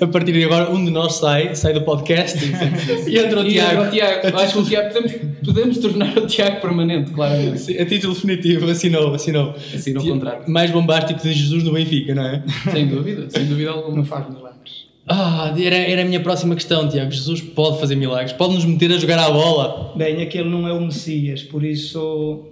a 0.00 0.06
partir 0.06 0.32
de 0.32 0.44
agora 0.44 0.70
um 0.70 0.84
de 0.84 0.90
nós 0.92 1.14
sai, 1.14 1.52
sai 1.56 1.72
do 1.72 1.80
podcast 1.82 2.38
e 3.08 3.18
entra 3.18 3.40
o 3.40 3.44
Tiago. 3.44 3.82
o 3.82 3.90
Tiago, 3.90 4.38
acho 4.38 4.52
que 4.52 4.58
o 4.60 4.64
Tiago 4.64 4.94
podemos, 4.94 5.12
podemos 5.44 5.78
tornar 5.78 6.16
o 6.16 6.26
Tiago 6.28 6.60
permanente, 6.60 7.10
claramente. 7.10 7.58
Sim, 7.58 7.76
A 7.78 7.84
título 7.84 8.14
definitivo, 8.14 8.70
assinou, 8.70 9.12
assinou. 9.14 9.54
Assim 9.74 9.92
no 9.92 10.00
Ti- 10.00 10.10
contrato. 10.10 10.48
Mais 10.48 10.70
bombástico 10.70 11.20
de 11.20 11.32
Jesus 11.32 11.64
no 11.64 11.72
Benfica, 11.72 12.14
não 12.14 12.24
é? 12.24 12.44
Sem 12.70 12.86
dúvida, 12.86 13.28
sem 13.28 13.44
dúvida 13.46 13.70
alguma. 13.70 13.96
Não 13.96 14.04
faz 14.04 14.28
milagres. 14.28 14.91
Ah, 15.06 15.52
era, 15.58 15.76
era 15.76 16.02
a 16.02 16.04
minha 16.04 16.20
próxima 16.20 16.54
questão, 16.54 16.88
Tiago. 16.88 17.10
Jesus 17.10 17.40
pode 17.40 17.80
fazer 17.80 17.96
milagres, 17.96 18.32
pode 18.32 18.54
nos 18.54 18.64
meter 18.64 18.92
a 18.92 18.98
jogar 18.98 19.18
à 19.18 19.30
bola. 19.30 19.92
Bem, 19.96 20.22
aquele 20.22 20.48
não 20.48 20.66
é 20.66 20.72
o 20.72 20.80
Messias, 20.80 21.42
por 21.42 21.64
isso, 21.64 22.44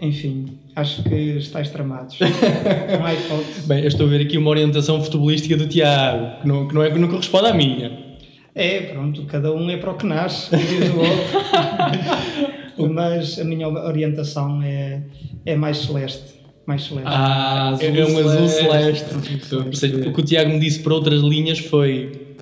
enfim, 0.00 0.58
acho 0.74 1.02
que 1.02 1.14
estáis 1.14 1.68
tramados. 1.70 2.16
Não 2.98 3.06
há 3.06 3.14
hipótese. 3.14 3.66
Bem, 3.66 3.80
eu 3.80 3.88
estou 3.88 4.06
a 4.06 4.10
ver 4.10 4.22
aqui 4.22 4.38
uma 4.38 4.50
orientação 4.50 5.02
futebolística 5.02 5.56
do 5.56 5.66
Tiago, 5.66 6.40
que 6.40 6.48
não, 6.48 6.68
que 6.68 6.74
não, 6.74 6.82
é, 6.82 6.98
não 6.98 7.08
corresponde 7.08 7.46
à 7.46 7.54
minha. 7.54 8.16
É, 8.54 8.80
pronto, 8.80 9.24
cada 9.24 9.52
um 9.52 9.68
é 9.70 9.76
para 9.76 9.90
o 9.90 9.94
que 9.94 10.06
nasce, 10.06 10.54
diz 10.56 10.90
o 10.90 10.98
outro. 10.98 12.88
Mas 12.92 13.38
a 13.38 13.44
minha 13.44 13.68
orientação 13.68 14.62
é, 14.62 15.02
é 15.44 15.56
mais 15.56 15.78
celeste. 15.78 16.41
Mais 16.66 16.84
celeste. 16.84 17.08
Ah, 17.08 17.76
é, 17.80 17.86
é 17.86 18.06
um 18.06 18.18
azul 18.18 18.48
celeste. 18.48 19.04
O 20.06 20.12
que 20.12 20.20
o 20.20 20.24
Tiago 20.24 20.50
me 20.50 20.60
disse 20.60 20.80
por 20.80 20.92
outras 20.92 21.20
linhas 21.20 21.58
foi. 21.58 22.36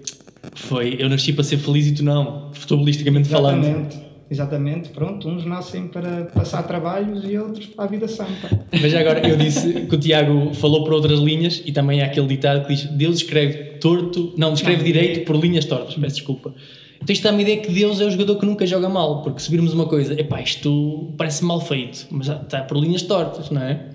Foi, 0.55 0.97
eu 0.99 1.09
nasci 1.09 1.33
para 1.33 1.45
ser 1.45 1.59
feliz 1.59 1.87
e 1.87 1.93
tu 1.93 2.05
não, 2.05 2.51
futebolisticamente 2.53 3.29
falando. 3.29 3.65
Exatamente. 3.65 4.11
Exatamente, 4.31 4.91
pronto, 4.91 5.29
uns 5.29 5.45
nascem 5.45 5.89
para 5.89 6.27
passar 6.27 6.63
trabalhos 6.63 7.25
e 7.29 7.37
outros 7.37 7.67
para 7.67 7.85
a 7.85 7.89
vida 7.89 8.07
santa. 8.07 8.65
Mas 8.81 8.95
agora, 8.95 9.27
eu 9.29 9.37
disse 9.37 9.73
que 9.73 9.93
o 9.93 9.99
Tiago 9.99 10.55
falou 10.55 10.85
por 10.85 10.93
outras 10.93 11.19
linhas 11.19 11.61
e 11.67 11.73
também 11.73 12.01
há 12.01 12.07
aquele 12.07 12.29
ditado 12.29 12.65
que 12.65 12.73
diz: 12.73 12.85
Deus 12.85 13.17
escreve 13.17 13.79
torto, 13.81 14.33
não, 14.37 14.55
escreve 14.55 14.79
Não, 14.79 14.85
direito 14.85 15.25
por 15.25 15.35
linhas 15.35 15.65
tortas. 15.65 15.97
Peço 15.97 16.17
desculpa. 16.17 16.55
Então 17.03 17.13
isto 17.13 17.25
dá-me 17.25 17.39
a 17.39 17.43
ideia 17.43 17.57
que 17.57 17.73
Deus 17.73 18.01
é 18.01 18.05
o 18.05 18.11
jogador 18.11 18.37
que 18.37 18.47
nunca 18.47 18.65
joga 18.65 18.89
mal, 18.89 19.23
porque 19.23 19.41
se 19.41 19.51
virmos 19.51 19.73
uma 19.73 19.87
coisa, 19.87 20.13
epá, 20.21 20.41
isto 20.41 21.13
parece 21.17 21.45
mal 21.45 21.61
feito, 21.61 22.07
mas 22.11 22.29
está 22.29 22.61
por 22.61 22.77
linhas 22.77 23.03
tortas, 23.03 23.51
não 23.51 23.63
é? 23.63 23.90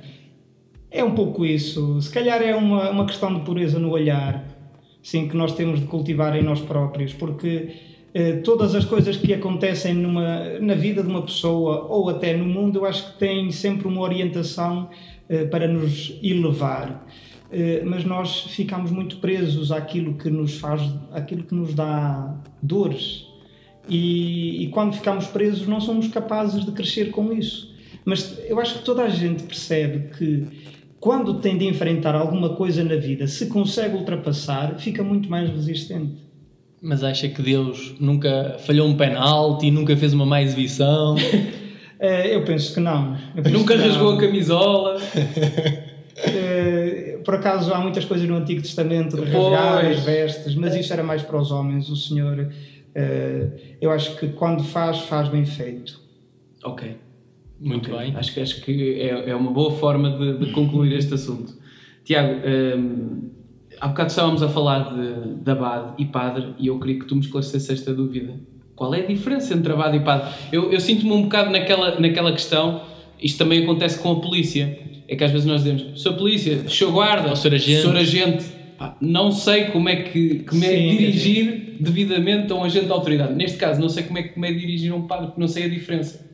É 0.95 1.03
um 1.03 1.11
pouco 1.13 1.45
isso. 1.45 1.99
Se 2.01 2.09
calhar 2.09 2.41
é 2.41 2.55
uma, 2.55 2.89
uma 2.89 3.05
questão 3.05 3.33
de 3.33 3.41
pureza 3.41 3.77
no 3.77 3.91
olhar, 3.91 4.45
sim, 5.03 5.27
que 5.27 5.35
nós 5.35 5.53
temos 5.53 5.81
de 5.81 5.87
cultivar 5.87 6.33
em 6.37 6.41
nós 6.41 6.61
próprios, 6.61 7.11
porque 7.11 7.73
eh, 8.13 8.37
todas 8.37 8.73
as 8.73 8.85
coisas 8.85 9.17
que 9.17 9.33
acontecem 9.33 9.93
numa, 9.93 10.57
na 10.61 10.73
vida 10.73 11.03
de 11.03 11.09
uma 11.09 11.21
pessoa 11.21 11.85
ou 11.89 12.09
até 12.09 12.33
no 12.37 12.45
mundo, 12.45 12.79
eu 12.79 12.85
acho 12.85 13.11
que 13.11 13.19
têm 13.19 13.51
sempre 13.51 13.89
uma 13.89 13.99
orientação 13.99 14.89
eh, 15.27 15.43
para 15.43 15.67
nos 15.67 16.17
elevar. 16.23 17.05
Eh, 17.51 17.83
mas 17.83 18.05
nós 18.05 18.43
ficamos 18.43 18.89
muito 18.89 19.17
presos 19.17 19.73
àquilo 19.73 20.13
que 20.13 20.29
nos 20.29 20.57
faz, 20.59 20.81
àquilo 21.11 21.43
que 21.43 21.53
nos 21.53 21.73
dá 21.73 22.41
dores. 22.63 23.27
E, 23.89 24.63
e 24.63 24.69
quando 24.69 24.93
ficamos 24.93 25.27
presos, 25.27 25.67
não 25.67 25.81
somos 25.81 26.07
capazes 26.07 26.63
de 26.63 26.71
crescer 26.71 27.11
com 27.11 27.33
isso. 27.33 27.75
Mas 28.05 28.39
eu 28.47 28.61
acho 28.61 28.79
que 28.79 28.85
toda 28.85 29.03
a 29.03 29.09
gente 29.09 29.43
percebe 29.43 30.15
que 30.15 30.65
quando 31.05 31.35
tem 31.35 31.55
de 31.55 31.67
enfrentar 31.67 32.15
alguma 32.15 32.55
coisa 32.55 32.83
na 32.83 32.95
vida, 32.95 33.27
se 33.27 33.45
consegue 33.45 33.95
ultrapassar, 33.95 34.79
fica 34.79 35.03
muito 35.03 35.29
mais 35.29 35.47
resistente. 35.51 36.17
Mas 36.81 37.03
acha 37.03 37.29
que 37.29 37.43
Deus 37.43 37.93
nunca 37.99 38.57
falhou 38.65 38.87
um 38.87 38.97
penalti, 38.97 39.69
nunca 39.69 39.95
fez 39.95 40.13
uma 40.13 40.25
má 40.25 40.41
exibição? 40.41 41.15
Eh, 41.97 42.35
eu 42.35 42.43
penso 42.43 42.73
que 42.73 42.81
não. 42.81 43.15
Penso 43.33 43.49
Nunca 43.51 43.73
que 43.73 43.79
não. 43.79 43.87
rasgou 43.87 44.13
a 44.15 44.17
camisola. 44.19 44.97
Eh, 46.17 47.19
por 47.25 47.35
acaso 47.35 47.73
há 47.73 47.79
muitas 47.79 48.03
coisas 48.05 48.27
no 48.27 48.35
Antigo 48.35 48.61
Testamento 48.61 49.15
de 49.17 49.31
rasgar 49.31 49.85
as 49.85 49.99
vestes, 50.01 50.55
mas 50.55 50.75
isso 50.75 50.91
era 50.91 51.03
mais 51.03 51.21
para 51.21 51.37
os 51.37 51.51
homens. 51.51 51.89
O 51.89 51.95
Senhor, 51.95 52.49
eh, 52.93 53.47
eu 53.81 53.91
acho 53.91 54.17
que 54.17 54.27
quando 54.29 54.63
faz, 54.63 54.99
faz 54.99 55.29
bem 55.29 55.45
feito. 55.45 55.99
Ok. 56.63 56.95
Muito 57.65 57.91
Ok. 57.91 57.99
bem. 58.05 58.15
Acho, 58.15 58.33
que- 58.33 58.39
acho 58.39 58.61
que 58.61 58.93
é, 59.01 59.31
é 59.31 59.35
uma 59.35 59.51
boa 59.51 59.71
forma 59.71 60.11
de, 60.11 60.45
de 60.45 60.51
concluir 60.51 60.93
este 60.93 61.15
assunto. 61.15 61.53
Tiago, 62.03 62.35
hum, 62.77 63.29
há 63.81 63.87
bocado 63.87 64.09
estávamos 64.11 64.43
a 64.43 64.47
falar 64.47 64.93
de, 64.93 65.43
de 65.43 65.51
abade 65.51 65.93
e 65.97 66.05
padre 66.05 66.49
e 66.59 66.67
eu 66.67 66.79
queria 66.79 66.99
que 66.99 67.05
tu 67.05 67.15
me 67.15 67.21
esclarecesse 67.21 67.73
esta 67.73 67.91
dúvida. 67.93 68.39
Qual 68.75 68.93
é 68.93 68.99
a 68.99 69.05
diferença 69.05 69.53
entre 69.55 69.73
abade 69.73 69.97
e 69.97 70.01
padre? 70.01 70.31
Eu, 70.51 70.71
eu 70.71 70.79
sinto-me 70.79 71.11
um 71.11 71.23
bocado 71.23 71.49
naquela, 71.49 71.99
naquela 71.99 72.31
questão, 72.31 72.81
isto 73.19 73.37
também 73.39 73.63
acontece 73.63 73.97
com 73.99 74.11
a 74.11 74.19
polícia. 74.21 74.77
É 75.07 75.15
que 75.15 75.23
às 75.23 75.31
vezes 75.31 75.45
nós 75.47 75.63
dizemos, 75.63 76.01
sou 76.01 76.13
polícia, 76.13 76.67
sou 76.67 76.91
guarda, 76.91 77.29
Ou 77.29 77.35
senhor 77.35 77.55
agente." 77.55 77.81
senhor 77.81 77.97
agente. 77.97 78.45
Pá, 78.77 78.95
não 78.99 79.31
sei 79.31 79.65
como 79.65 79.87
é 79.87 79.95
que 79.97 80.39
como 80.39 80.63
é 80.63 80.67
Sim. 80.67 80.89
dirigir 80.97 81.77
devidamente 81.79 82.51
a 82.51 82.55
um 82.55 82.63
agente 82.63 82.85
de 82.87 82.91
autoridade. 82.91 83.33
Neste 83.33 83.57
caso, 83.57 83.79
não 83.79 83.87
sei 83.87 84.03
como 84.03 84.17
é, 84.19 84.23
como 84.23 84.45
é 84.45 84.51
dirigir 84.51 84.93
um 84.93 85.07
padre, 85.07 85.27
porque 85.27 85.39
não 85.39 85.47
sei 85.47 85.63
a 85.63 85.67
diferença. 85.69 86.24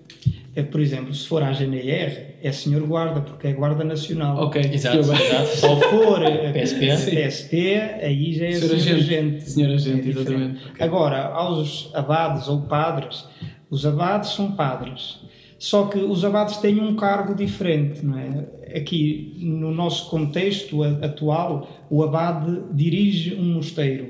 É, 0.54 0.64
por 0.64 0.82
exemplo, 0.82 1.14
se 1.14 1.28
for 1.28 1.42
à 1.42 1.54
GNR, 1.54 2.36
é 2.44 2.52
Senhor 2.52 2.86
Guarda, 2.86 3.22
porque 3.22 3.48
é 3.48 3.54
Guarda 3.54 3.84
Nacional. 3.86 4.38
Ok, 4.38 4.62
Exato, 4.62 4.98
exato. 5.00 5.46
Se 5.48 5.90
for 5.90 6.22
eh, 6.24 6.52
PSP. 6.52 6.88
PSP, 7.16 7.76
aí 8.04 8.34
já 8.34 8.46
é 8.48 8.52
Senhor 8.54 8.80
Senhor, 8.80 8.98
agente. 8.98 9.14
Agente. 9.14 9.50
Senhor 9.50 9.74
agente, 9.74 10.08
É 10.08 10.12
exatamente. 10.12 10.66
Ok. 10.70 10.86
Agora, 10.86 11.24
aos 11.28 11.90
abades 11.94 12.48
ou 12.50 12.64
padres, 12.64 13.26
os 13.70 13.86
abades 13.86 14.32
são 14.32 14.52
padres. 14.52 15.20
Só 15.58 15.86
que 15.86 16.00
os 16.00 16.26
abades 16.26 16.58
têm 16.58 16.82
um 16.82 16.96
cargo 16.96 17.34
diferente, 17.36 18.04
não 18.06 18.18
é? 18.18 18.48
Aqui, 18.78 19.38
no 19.40 19.72
nosso 19.72 20.10
contexto 20.10 20.84
a- 20.84 21.06
atual, 21.06 21.86
o 21.90 22.04
abade 22.04 22.62
dirige 22.74 23.36
um 23.36 23.54
mosteiro. 23.54 24.08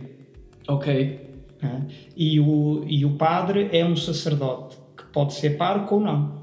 Ok. 0.67 1.19
é? 1.61 1.69
E, 2.17 2.39
o, 2.39 2.83
e 2.87 3.03
o 3.05 3.11
padre 3.11 3.69
é 3.71 3.85
um 3.85 3.95
sacerdote, 3.95 4.77
pode 5.13 5.33
ser 5.33 5.51
parco 5.57 5.95
ou 5.95 6.01
não. 6.01 6.41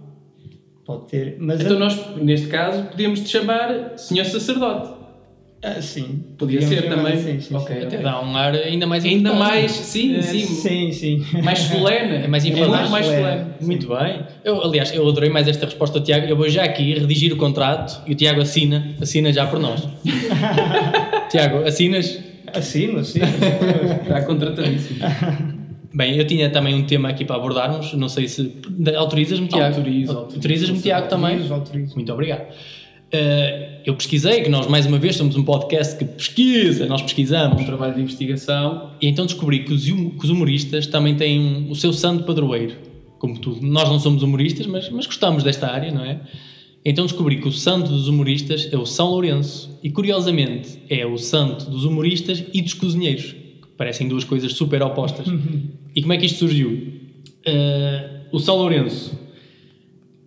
Pode 0.84 1.06
ter. 1.08 1.37
Mas 1.38 1.60
Então 1.60 1.76
a- 1.76 1.80
nós, 1.80 2.16
neste 2.16 2.46
caso, 2.48 2.84
podíamos 2.84 3.20
te 3.20 3.28
chamar 3.28 3.92
Senhor 3.98 4.25
Sacerdote. 4.25 4.96
ah, 5.62 5.82
sim. 5.82 6.25
Podia 6.38 6.62
ser 6.62 6.88
também. 6.88 7.12
assim, 7.14 7.40
sim, 7.40 7.54
Ok. 7.54 7.76
sim. 7.80 7.87
Até 7.87 7.98
dá 7.98 8.22
um 8.22 8.34
ar 8.37 8.54
ainda 8.54 8.87
mais 8.87 9.04
Ainda 9.04 9.34
mais, 9.34 9.70
sim, 9.72 10.16
Eh, 10.16 10.22
sim, 10.22 10.46
sim, 10.46 10.92
sim. 10.92 11.42
mais 11.42 11.58
solene. 11.68 12.25
É 12.25 12.28
mais 12.28 12.44
muito 12.44 12.56
informal. 12.58 12.88
mais 12.88 13.04
solene. 13.06 13.22
solene. 13.26 13.44
Muito 13.60 13.88
bem. 13.88 14.20
Eu, 14.44 14.62
aliás, 14.62 14.94
eu 14.94 15.06
adorei 15.06 15.28
mais 15.28 15.46
esta 15.46 15.66
resposta 15.66 15.98
do 16.00 16.04
Tiago. 16.06 16.26
Eu 16.26 16.37
vou 16.37 16.48
já 16.48 16.64
aqui 16.64 16.94
redigir 16.94 17.32
o 17.34 17.37
contrato 17.37 18.02
e 18.06 18.12
o 18.12 18.14
Tiago 18.14 18.40
assina, 18.40 18.94
assina 19.00 19.30
já 19.32 19.46
por 19.46 19.58
nós. 19.58 19.87
Tiago, 21.30 21.58
assinas? 21.66 22.18
Assino, 22.54 23.00
assino. 23.00 23.26
Está 24.04 24.22
contratadíssimo. 24.22 25.00
Bem, 25.92 26.16
eu 26.16 26.26
tinha 26.26 26.50
também 26.50 26.75
um 26.75 26.85
tema 26.85 27.09
aqui 27.09 27.25
para 27.25 27.37
abordarmos. 27.37 27.92
Não 27.95 28.09
sei 28.09 28.28
se. 28.28 28.52
Autorizas-me, 28.97 29.49
Tiago? 29.49 29.76
Autorizo. 29.76 30.12
Autorizas-me, 30.18 30.80
Tiago, 30.80 31.09
também? 31.09 31.30
Autorizo, 31.33 31.54
autorizo. 31.54 31.95
Muito 31.95 32.12
obrigado. 32.12 32.47
Eh, 33.11 33.80
eu 33.87 33.94
pesquisei, 33.94 34.42
que 34.42 34.51
nós 34.51 34.66
mais 34.66 34.85
uma 34.85 34.98
vez 34.98 35.16
somos 35.16 35.35
um 35.35 35.42
podcast 35.42 35.96
que 35.96 36.05
pesquisa, 36.05 36.85
nós 36.87 37.01
pesquisamos. 37.01 37.62
Um 37.62 37.64
trabalho 37.64 37.94
de 37.94 38.03
investigação. 38.03 38.90
E 39.01 39.07
então 39.09 39.24
descobri 39.24 39.61
que 39.64 39.72
os, 39.72 39.85
que 39.87 40.24
os 40.24 40.29
humoristas 40.31 40.87
também 40.87 41.14
têm 41.14 41.40
um- 41.40 41.70
o 41.70 41.74
seu 41.74 41.92
santo 41.94 42.24
padroeiro, 42.24 42.74
como 43.18 43.38
tudo. 43.38 43.66
Nós 43.66 43.88
não 43.88 43.98
somos 43.98 44.22
humoristas, 44.22 44.66
mas, 44.66 44.90
mas 44.90 45.07
gostamos 45.07 45.42
desta 45.42 45.68
área, 45.72 45.90
não 45.90 46.05
é? 46.05 46.20
Então 46.85 47.07
descobri 47.07 47.40
que 47.40 47.48
o 47.48 47.53
santo 47.53 47.90
dos 47.90 48.09
humoristas 48.09 48.68
é 48.70 48.77
o 48.77 48.85
São 48.85 49.09
Lourenço. 49.09 49.79
E 49.83 49.90
curiosamente 49.90 50.79
é 50.90 51.07
o 51.07 51.16
santo 51.16 51.70
dos 51.70 51.85
humoristas 51.87 52.44
e 52.53 52.61
dos 52.61 52.74
cozinheiros, 52.74 53.35
parecem 53.79 54.09
duas 54.09 54.25
coisas 54.25 54.53
super 54.53 54.83
opostas. 54.83 55.27
e 55.97 56.03
como 56.03 56.12
é 56.12 56.19
que 56.19 56.27
isto 56.27 56.41
surgiu? 56.41 56.93
Eh, 57.47 58.21
o 58.33 58.38
São 58.38 58.57
Lourenço 58.57 59.19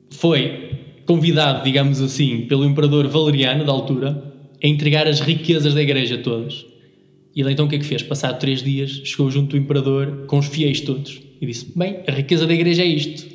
foi 0.10 0.72
convidado, 1.06 1.64
digamos 1.64 2.02
assim, 2.02 2.46
pelo 2.48 2.64
imperador 2.64 3.08
Valeriano, 3.08 3.66
da 3.66 3.72
altura, 3.72 4.34
a 4.64 4.68
entregar 4.68 5.08
as 5.08 5.20
riquezas 5.20 5.74
da 5.74 5.82
igreja 5.82 6.18
todas. 6.18 6.66
E 7.36 7.42
ele 7.42 7.52
então 7.52 7.66
o 7.66 7.70
que 7.70 7.76
é 7.76 7.80
que 7.80 7.86
fez? 7.86 8.02
Passado 8.02 8.40
três 8.40 8.64
dias, 8.64 9.02
chegou 9.04 9.30
junto 9.30 9.52
do 9.52 9.58
imperador 9.58 10.26
com 10.28 10.38
os 10.38 10.48
fiéis 10.48 10.82
todos 10.82 11.22
e 11.42 11.46
disse: 11.46 11.68
Bem, 11.76 12.00
a 12.08 12.12
riqueza 12.12 12.48
da 12.48 12.54
igreja 12.54 12.84
é 12.84 12.86
isto. 12.86 13.26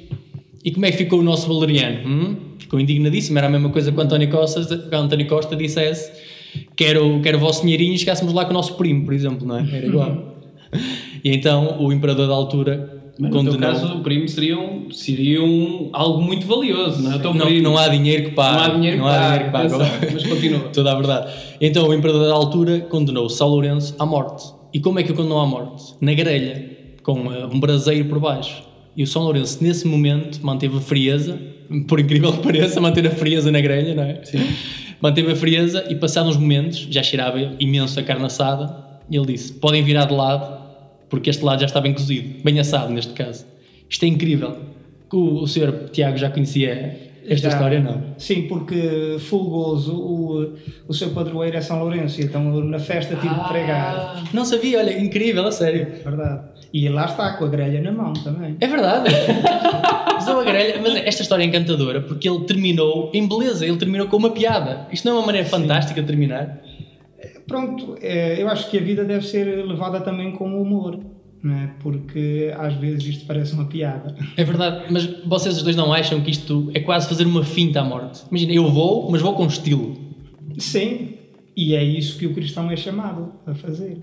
E 0.65 0.71
como 0.71 0.87
é 0.87 0.91
que 0.91 0.99
ficou 0.99 1.21
o 1.21 1.23
nosso 1.23 1.47
Valeriano? 1.47 2.09
Hum? 2.09 2.37
Ficou 2.59 2.81
indignadíssimo. 2.81 3.39
Era 3.39 3.47
a 3.47 3.51
mesma 3.51 3.71
coisa 3.71 3.93
que 3.93 3.99
o 3.99 4.01
António 4.01 4.29
Costa, 4.31 4.65
que 4.65 4.95
o 4.95 4.99
António 4.99 5.27
Costa 5.27 5.55
dissesse: 5.55 6.11
Quero, 6.77 7.21
quero 7.23 7.39
o 7.39 7.41
vosso 7.41 7.63
dinheirinho 7.63 7.95
e 7.95 7.99
chegássemos 7.99 8.33
lá 8.33 8.45
com 8.45 8.51
o 8.51 8.55
nosso 8.55 8.75
primo, 8.75 9.05
por 9.05 9.15
exemplo, 9.15 9.47
não 9.47 9.59
é? 9.59 9.67
Era 9.73 9.87
igual. 9.87 10.37
e 11.25 11.31
então 11.31 11.79
o 11.81 11.93
imperador 11.93 12.29
da 12.29 12.35
altura 12.35 13.03
Mas 13.19 13.31
no 13.31 13.45
teu 13.45 13.59
caso, 13.59 13.95
o 13.95 14.01
primo 14.03 14.29
seria, 14.29 14.59
um, 14.59 14.91
seria 14.91 15.43
um, 15.43 15.91
algo 15.93 16.23
muito 16.23 16.47
valioso, 16.47 17.03
não 17.03 17.13
é? 17.13 17.19
Não, 17.19 17.33
primo. 17.33 17.63
não 17.63 17.79
há 17.79 17.89
dinheiro 17.89 18.25
que 18.25 18.31
pague. 18.33 18.57
Não 18.57 18.65
há 18.65 18.69
dinheiro 18.69 18.99
não 18.99 19.05
que 19.05 19.11
há 19.11 19.23
dinheiro 19.23 19.45
que 19.45 19.51
pague. 19.51 20.13
mas 20.13 20.27
continua. 20.27 20.61
Toda 20.73 20.93
a 20.93 20.95
verdade. 20.95 21.33
Então 21.61 21.89
o 21.89 21.95
imperador 21.95 22.27
da 22.27 22.35
altura 22.35 22.81
condenou 22.81 23.29
São 23.29 23.49
Lourenço 23.49 23.95
à 23.99 24.05
morte. 24.05 24.45
E 24.73 24.81
como 24.81 24.99
é 24.99 25.03
que 25.03 25.13
o 25.13 25.15
condenou 25.15 25.41
à 25.41 25.47
morte? 25.47 25.95
Na 26.01 26.13
grelha, 26.13 26.71
com 27.03 27.33
eh, 27.33 27.47
um 27.47 27.59
braseiro 27.59 28.09
por 28.09 28.19
baixo. 28.19 28.63
E 28.97 29.03
o 29.03 29.07
São 29.07 29.23
Lourenço, 29.23 29.63
nesse 29.63 29.87
momento, 29.87 30.45
manteve 30.45 30.77
a 30.77 30.81
frieza, 30.81 31.39
por 31.89 32.01
incrível 32.01 32.33
que 32.33 32.41
pareça, 32.45 32.81
manteve 32.81 33.09
a 33.09 33.13
frieza 33.13 33.51
na 33.51 33.61
grelha, 33.61 33.95
não 33.95 34.03
é? 34.03 34.21
Sim. 34.25 34.39
Manteve 35.01 35.33
a 35.33 35.37
frieza 35.37 35.85
e, 35.91 35.95
passados 35.95 36.37
uns 36.37 36.41
momentos, 36.41 36.79
já 36.91 37.03
cheirava 37.03 37.39
imenso 37.61 37.99
a 38.01 38.03
carne 38.03 38.25
assada, 38.25 38.85
e 39.11 39.17
ele 39.17 39.27
disse: 39.27 39.53
Podem 39.55 39.83
virar 39.83 40.07
de 40.07 40.15
lado, 40.15 40.61
porque 41.09 41.31
este 41.31 41.45
lado 41.45 41.61
já 41.61 41.67
está 41.67 41.81
bem 41.81 41.93
cozido, 41.93 42.43
bem 42.43 42.59
assado 42.59 42.93
neste 42.93 43.13
caso. 43.13 43.47
Isto 43.89 44.05
é 44.05 44.09
incrível. 44.09 44.57
O, 45.13 45.43
o 45.43 45.47
senhor 45.47 45.91
Tiago 45.93 46.17
já 46.17 46.31
conhecia 46.31 47.06
esta 47.29 47.49
Já- 47.51 47.57
história, 47.57 47.81
não? 47.81 48.03
Sim, 48.19 48.43
porque 48.49 49.17
Fulgoso, 49.21 49.95
o, 49.97 50.55
o 50.89 50.93
seu 50.95 51.11
padroeiro 51.11 51.57
é 51.57 51.61
São 51.61 51.79
Lourenço, 51.81 52.21
então 52.23 52.43
na 52.65 52.79
festa 52.79 53.15
tive 53.17 53.35
de 53.35 53.49
pregar. 53.49 54.25
Não 54.33 54.45
sabia, 54.45 54.79
olha, 54.79 54.99
incrível, 54.99 55.47
a 55.47 55.53
sério. 55.53 55.83
É 56.01 56.03
verdade. 56.03 56.41
E 56.73 56.89
lá 56.89 57.07
está, 57.07 57.35
com 57.35 57.45
a 57.45 57.49
grelha 57.49 57.81
na 57.81 57.93
mão 57.93 58.13
também. 58.13 58.57
É 58.61 58.67
verdade. 58.67 59.09
Mas, 60.15 60.29
é 60.29 60.33
uma 60.33 60.45
grelha- 60.45 60.81
mas 60.83 60.97
esta 60.97 61.23
história 61.23 61.43
é 61.45 61.47
encantadora 61.47 62.01
porque 62.01 62.29
ele 62.29 62.41
terminou 62.45 63.11
em 63.15 63.29
beleza, 63.29 63.67
ele 63.67 63.77
terminou 63.77 64.09
com 64.09 64.17
uma 64.17 64.31
piada. 64.31 64.89
Isto 64.91 65.05
não 65.07 65.17
é 65.17 65.19
uma 65.21 65.27
maneira 65.27 65.47
fantástica 65.47 66.01
de 66.01 66.07
terminar? 66.07 66.59
Pronto, 67.47 67.97
é, 68.01 68.43
eu 68.43 68.49
acho 68.49 68.69
que 68.71 68.79
a 68.79 68.81
vida 68.81 69.05
deve 69.05 69.25
ser 69.27 69.45
levada 69.65 70.01
também 70.01 70.33
com 70.33 70.47
humor, 70.61 70.99
é? 71.55 71.71
Porque 71.81 72.53
às 72.57 72.75
vezes 72.75 73.05
isto 73.07 73.27
parece 73.27 73.53
uma 73.53 73.67
piada. 73.67 74.17
É 74.37 74.45
verdade, 74.45 74.87
mas 74.91 75.05
vocês 75.25 75.57
os 75.57 75.63
dois 75.63 75.77
não 75.77 75.93
acham 75.93 76.21
que 76.21 76.31
isto 76.31 76.71
é 76.75 76.81
quase 76.81 77.09
fazer 77.09 77.27
uma 77.27 77.45
finta 77.45 77.81
à 77.81 77.85
morte? 77.85 78.23
Imagina, 78.31 78.53
eu 78.53 78.71
vou, 78.71 79.11
mas 79.11 79.21
vou 79.21 79.35
com 79.35 79.47
estilo. 79.47 79.97
Sim, 80.59 81.15
e 81.57 81.75
é 81.75 81.83
isso 81.83 82.19
que 82.19 82.27
o 82.27 82.35
cristão 82.35 82.71
é 82.71 82.77
chamado 82.77 83.33
a 83.47 83.55
fazer. 83.55 83.99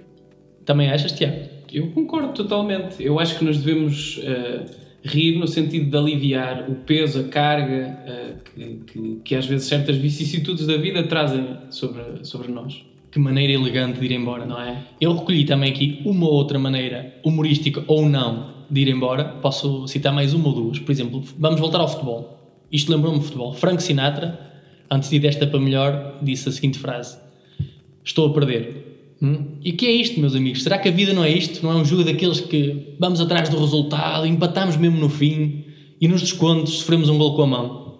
Também 0.66 0.90
achas, 0.90 1.12
Tiago? 1.12 1.38
Eu 1.72 1.92
concordo 1.92 2.34
totalmente. 2.34 3.04
Eu 3.04 3.20
acho 3.20 3.38
que 3.38 3.44
nos 3.44 3.58
devemos 3.58 4.20
eh, 4.24 4.66
rir 5.04 5.38
no 5.38 5.48
sentido 5.48 5.90
de 5.90 5.98
aliviar 5.98 6.70
o 6.70 6.76
peso, 6.76 7.20
a 7.20 7.24
carga 7.24 8.00
eh, 8.06 8.36
que, 8.46 8.76
que, 8.86 9.16
que 9.24 9.36
às 9.36 9.46
vezes 9.46 9.68
certas 9.68 9.98
vicissitudes 9.98 10.66
da 10.66 10.78
vida 10.78 11.04
trazem 11.04 11.58
sobre, 11.70 12.24
sobre 12.24 12.52
nós. 12.52 12.84
Que 13.14 13.20
maneira 13.20 13.54
elegante 13.54 14.00
de 14.00 14.06
ir 14.08 14.12
embora, 14.14 14.44
Não 14.44 14.60
é? 14.60 14.76
Eu 15.00 15.16
recolhi 15.16 15.46
também 15.46 15.72
aqui 15.72 16.02
uma 16.04 16.28
outra 16.28 16.58
maneira, 16.58 17.14
humorística 17.24 17.84
ou 17.86 18.10
não, 18.10 18.66
de 18.72 18.82
ir 18.82 18.88
embora. 18.88 19.24
Posso 19.40 19.88
citar 19.88 20.12
mais 20.12 20.34
uma 20.34 20.48
ou 20.48 20.56
duas. 20.56 20.80
Por 20.80 20.92
exemplo, 20.92 21.24
vamos 21.38 21.60
voltar 21.60 21.80
ao 21.80 21.88
futebol. 21.88 22.40
Isto 22.72 22.92
lembrou-me 22.92 23.20
de 23.20 23.26
futebol. 23.26 23.54
Frank 23.54 23.84
Sinatra, 23.84 24.40
antes 24.90 25.12
de 25.12 25.18
ir 25.18 25.20
desta 25.20 25.46
para 25.46 25.60
melhor, 25.60 26.18
disse 26.24 26.50
a 26.50 26.52
seguinte 26.52 26.80
frase: 26.80 27.16
Estou 28.04 28.32
a 28.32 28.34
perder. 28.34 29.16
Hum? 29.22 29.58
E 29.64 29.70
o 29.70 29.78
que 29.78 29.86
é 29.86 29.92
isto, 29.92 30.20
meus 30.20 30.36
amigos? 30.36 30.64
Será 30.64 30.80
que 30.80 30.90
a 30.90 30.92
vida 30.92 31.14
não 31.14 31.24
é 31.24 31.30
isto? 31.30 31.64
Não 31.64 31.72
é 31.72 31.76
um 31.76 31.86
jogo 31.86 32.04
daqueles 32.04 32.42
que 32.42 32.96
vamos 33.00 33.22
atrás 33.22 33.48
do 33.48 33.60
resultado, 33.60 34.26
empatamos 34.26 34.76
mesmo 34.76 34.98
no 35.00 35.08
fim 35.08 35.66
e 36.02 36.08
nos 36.08 36.22
descontos 36.22 36.80
sofremos 36.80 37.10
um 37.10 37.18
gol 37.20 37.36
com 37.36 37.44
a 37.44 37.48
mão? 37.48 38.00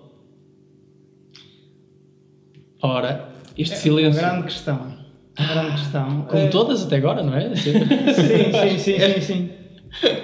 Ora, 2.82 3.30
Este 3.56 3.76
Uma 3.76 3.82
silêncio. 3.82 4.20
grande 4.20 4.44
questão. 4.46 5.03
Grande 5.36 5.72
questão. 5.72 6.22
como 6.24 6.44
Eh, 6.44 6.48
todas 6.48 6.84
até 6.84 6.98
agora, 6.98 7.24
não 7.24 7.36
é? 7.36 7.56
Sim, 7.56 7.74
sim, 7.74 8.78
sim, 8.78 9.00
sim, 9.00 9.22
sim. 9.22 9.50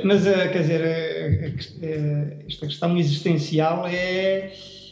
Mas, 0.04 0.26
eh, 0.26 0.48
quer 0.48 0.62
dizer, 0.62 0.82
eh, 0.82 1.54
eh, 1.82 2.38
esta 2.48 2.66
questão 2.66 2.98
existencial 2.98 3.86
é, 3.88 4.52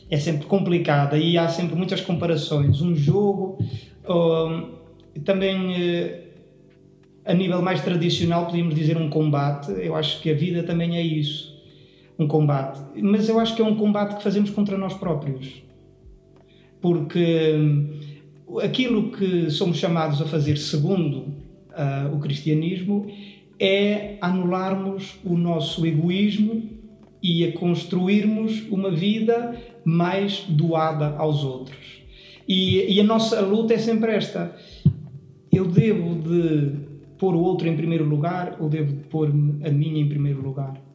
é 0.09 0.17
sempre 0.17 0.45
complicada 0.47 1.17
e 1.17 1.37
há 1.37 1.47
sempre 1.49 1.75
muitas 1.75 2.01
comparações. 2.01 2.81
Um 2.81 2.95
jogo, 2.95 3.57
ou, 4.05 4.77
também 5.25 6.27
a 7.25 7.33
nível 7.33 7.61
mais 7.61 7.81
tradicional, 7.81 8.45
podíamos 8.45 8.75
dizer 8.75 8.97
um 8.97 9.09
combate. 9.09 9.71
Eu 9.71 9.95
acho 9.95 10.21
que 10.21 10.29
a 10.29 10.33
vida 10.33 10.63
também 10.63 10.97
é 10.97 11.01
isso. 11.01 11.55
um 12.19 12.27
combate, 12.27 12.79
mas 12.99 13.29
eu 13.29 13.39
acho 13.39 13.55
que 13.55 13.61
é 13.61 13.65
um 13.65 13.75
combate 13.75 14.15
que 14.15 14.23
fazemos 14.23 14.49
contra 14.49 14.75
nós 14.75 14.93
próprios. 14.95 15.61
Porque 16.81 17.53
hum, 17.55 17.96
aquilo 18.61 19.11
que 19.11 19.49
somos 19.49 19.77
chamados 19.77 20.21
a 20.21 20.25
fazer 20.25 20.57
segundo 20.57 21.33
ah, 21.73 22.09
o 22.13 22.19
cristianismo 22.19 23.07
é 23.59 24.17
anularmos 24.21 25.19
o 25.23 25.35
nosso 25.35 25.85
egoísmo 25.85 26.63
e 27.21 27.43
a 27.45 27.51
construirmos 27.51 28.63
uma 28.69 28.91
vida 28.91 29.59
mais 29.83 30.45
doada 30.47 31.15
aos 31.17 31.43
outros. 31.43 32.01
E, 32.47 32.93
e 32.93 32.99
a 32.99 33.03
nossa 33.03 33.41
luta 33.41 33.73
é 33.73 33.77
sempre 33.77 34.13
esta. 34.13 34.55
Eu 35.51 35.65
devo 35.65 36.15
de 36.15 36.71
pôr 37.17 37.35
o 37.35 37.39
outro 37.39 37.67
em 37.67 37.75
primeiro 37.75 38.05
lugar 38.05 38.57
ou 38.59 38.69
devo 38.69 38.93
de 38.93 39.03
pôr-me 39.05 39.65
a 39.65 39.71
mim 39.71 39.99
em 39.99 40.07
primeiro 40.07 40.41
lugar? 40.41 40.86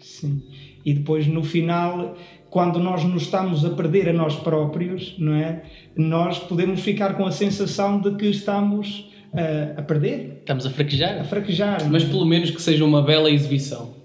Sim. 0.00 0.42
E 0.84 0.94
depois 0.94 1.26
no 1.26 1.42
final, 1.42 2.16
quando 2.50 2.78
nós 2.78 3.04
nos 3.04 3.22
estamos 3.22 3.64
a 3.64 3.70
perder 3.70 4.08
a 4.08 4.12
nós 4.12 4.36
próprios, 4.36 5.14
não 5.18 5.34
é? 5.34 5.62
Nós 5.96 6.38
podemos 6.38 6.80
ficar 6.80 7.14
com 7.14 7.26
a 7.26 7.30
sensação 7.30 8.00
de 8.00 8.14
que 8.16 8.26
estamos 8.26 9.08
ah, 9.32 9.74
a 9.76 9.82
perder, 9.82 10.38
Estamos 10.40 10.66
a 10.66 10.68
a 10.68 10.72
fraquejar. 10.72 11.24
fraquejar. 11.24 11.90
Mas 11.90 12.04
pelo 12.04 12.24
menos 12.24 12.50
que 12.50 12.60
seja 12.62 12.84
uma 12.84 13.02
bela 13.02 13.30
exibição. 13.30 13.96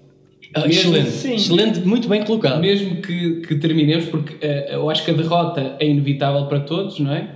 Ah, 0.54 0.68
excelente, 0.68 1.10
sim. 1.10 1.34
excelente, 1.34 1.80
muito 1.80 2.08
bem 2.08 2.24
colocado. 2.24 2.60
Mesmo 2.60 3.02
que, 3.02 3.40
que 3.40 3.56
terminemos, 3.56 4.04
porque 4.06 4.36
eh, 4.40 4.76
eu 4.76 4.88
acho 4.88 5.04
que 5.04 5.10
a 5.10 5.14
derrota 5.14 5.76
é 5.80 5.86
inevitável 5.86 6.46
para 6.46 6.60
todos, 6.60 7.00
não 7.00 7.12
é? 7.12 7.28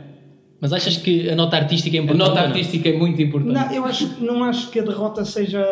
Mas 0.60 0.72
achas 0.72 0.96
que 0.96 1.30
a 1.30 1.36
nota 1.36 1.56
artística 1.56 1.96
é 1.96 2.00
A 2.00 2.02
importante? 2.02 2.26
nota 2.28 2.40
ou 2.40 2.48
não? 2.48 2.54
artística 2.54 2.88
é 2.88 2.96
muito 2.98 3.22
importante. 3.22 3.54
Não, 3.54 3.72
eu 3.72 3.84
acho, 3.84 4.16
não 4.24 4.42
acho 4.42 4.70
que 4.70 4.80
a 4.80 4.82
derrota 4.82 5.24
seja 5.24 5.62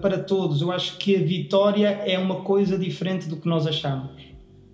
para 0.00 0.18
todos. 0.18 0.62
Eu 0.62 0.72
acho 0.72 0.96
que 0.96 1.14
a 1.16 1.18
vitória 1.20 1.88
é 2.06 2.18
uma 2.18 2.36
coisa 2.36 2.78
diferente 2.78 3.28
do 3.28 3.36
que 3.36 3.46
nós 3.46 3.66
achamos. 3.66 4.10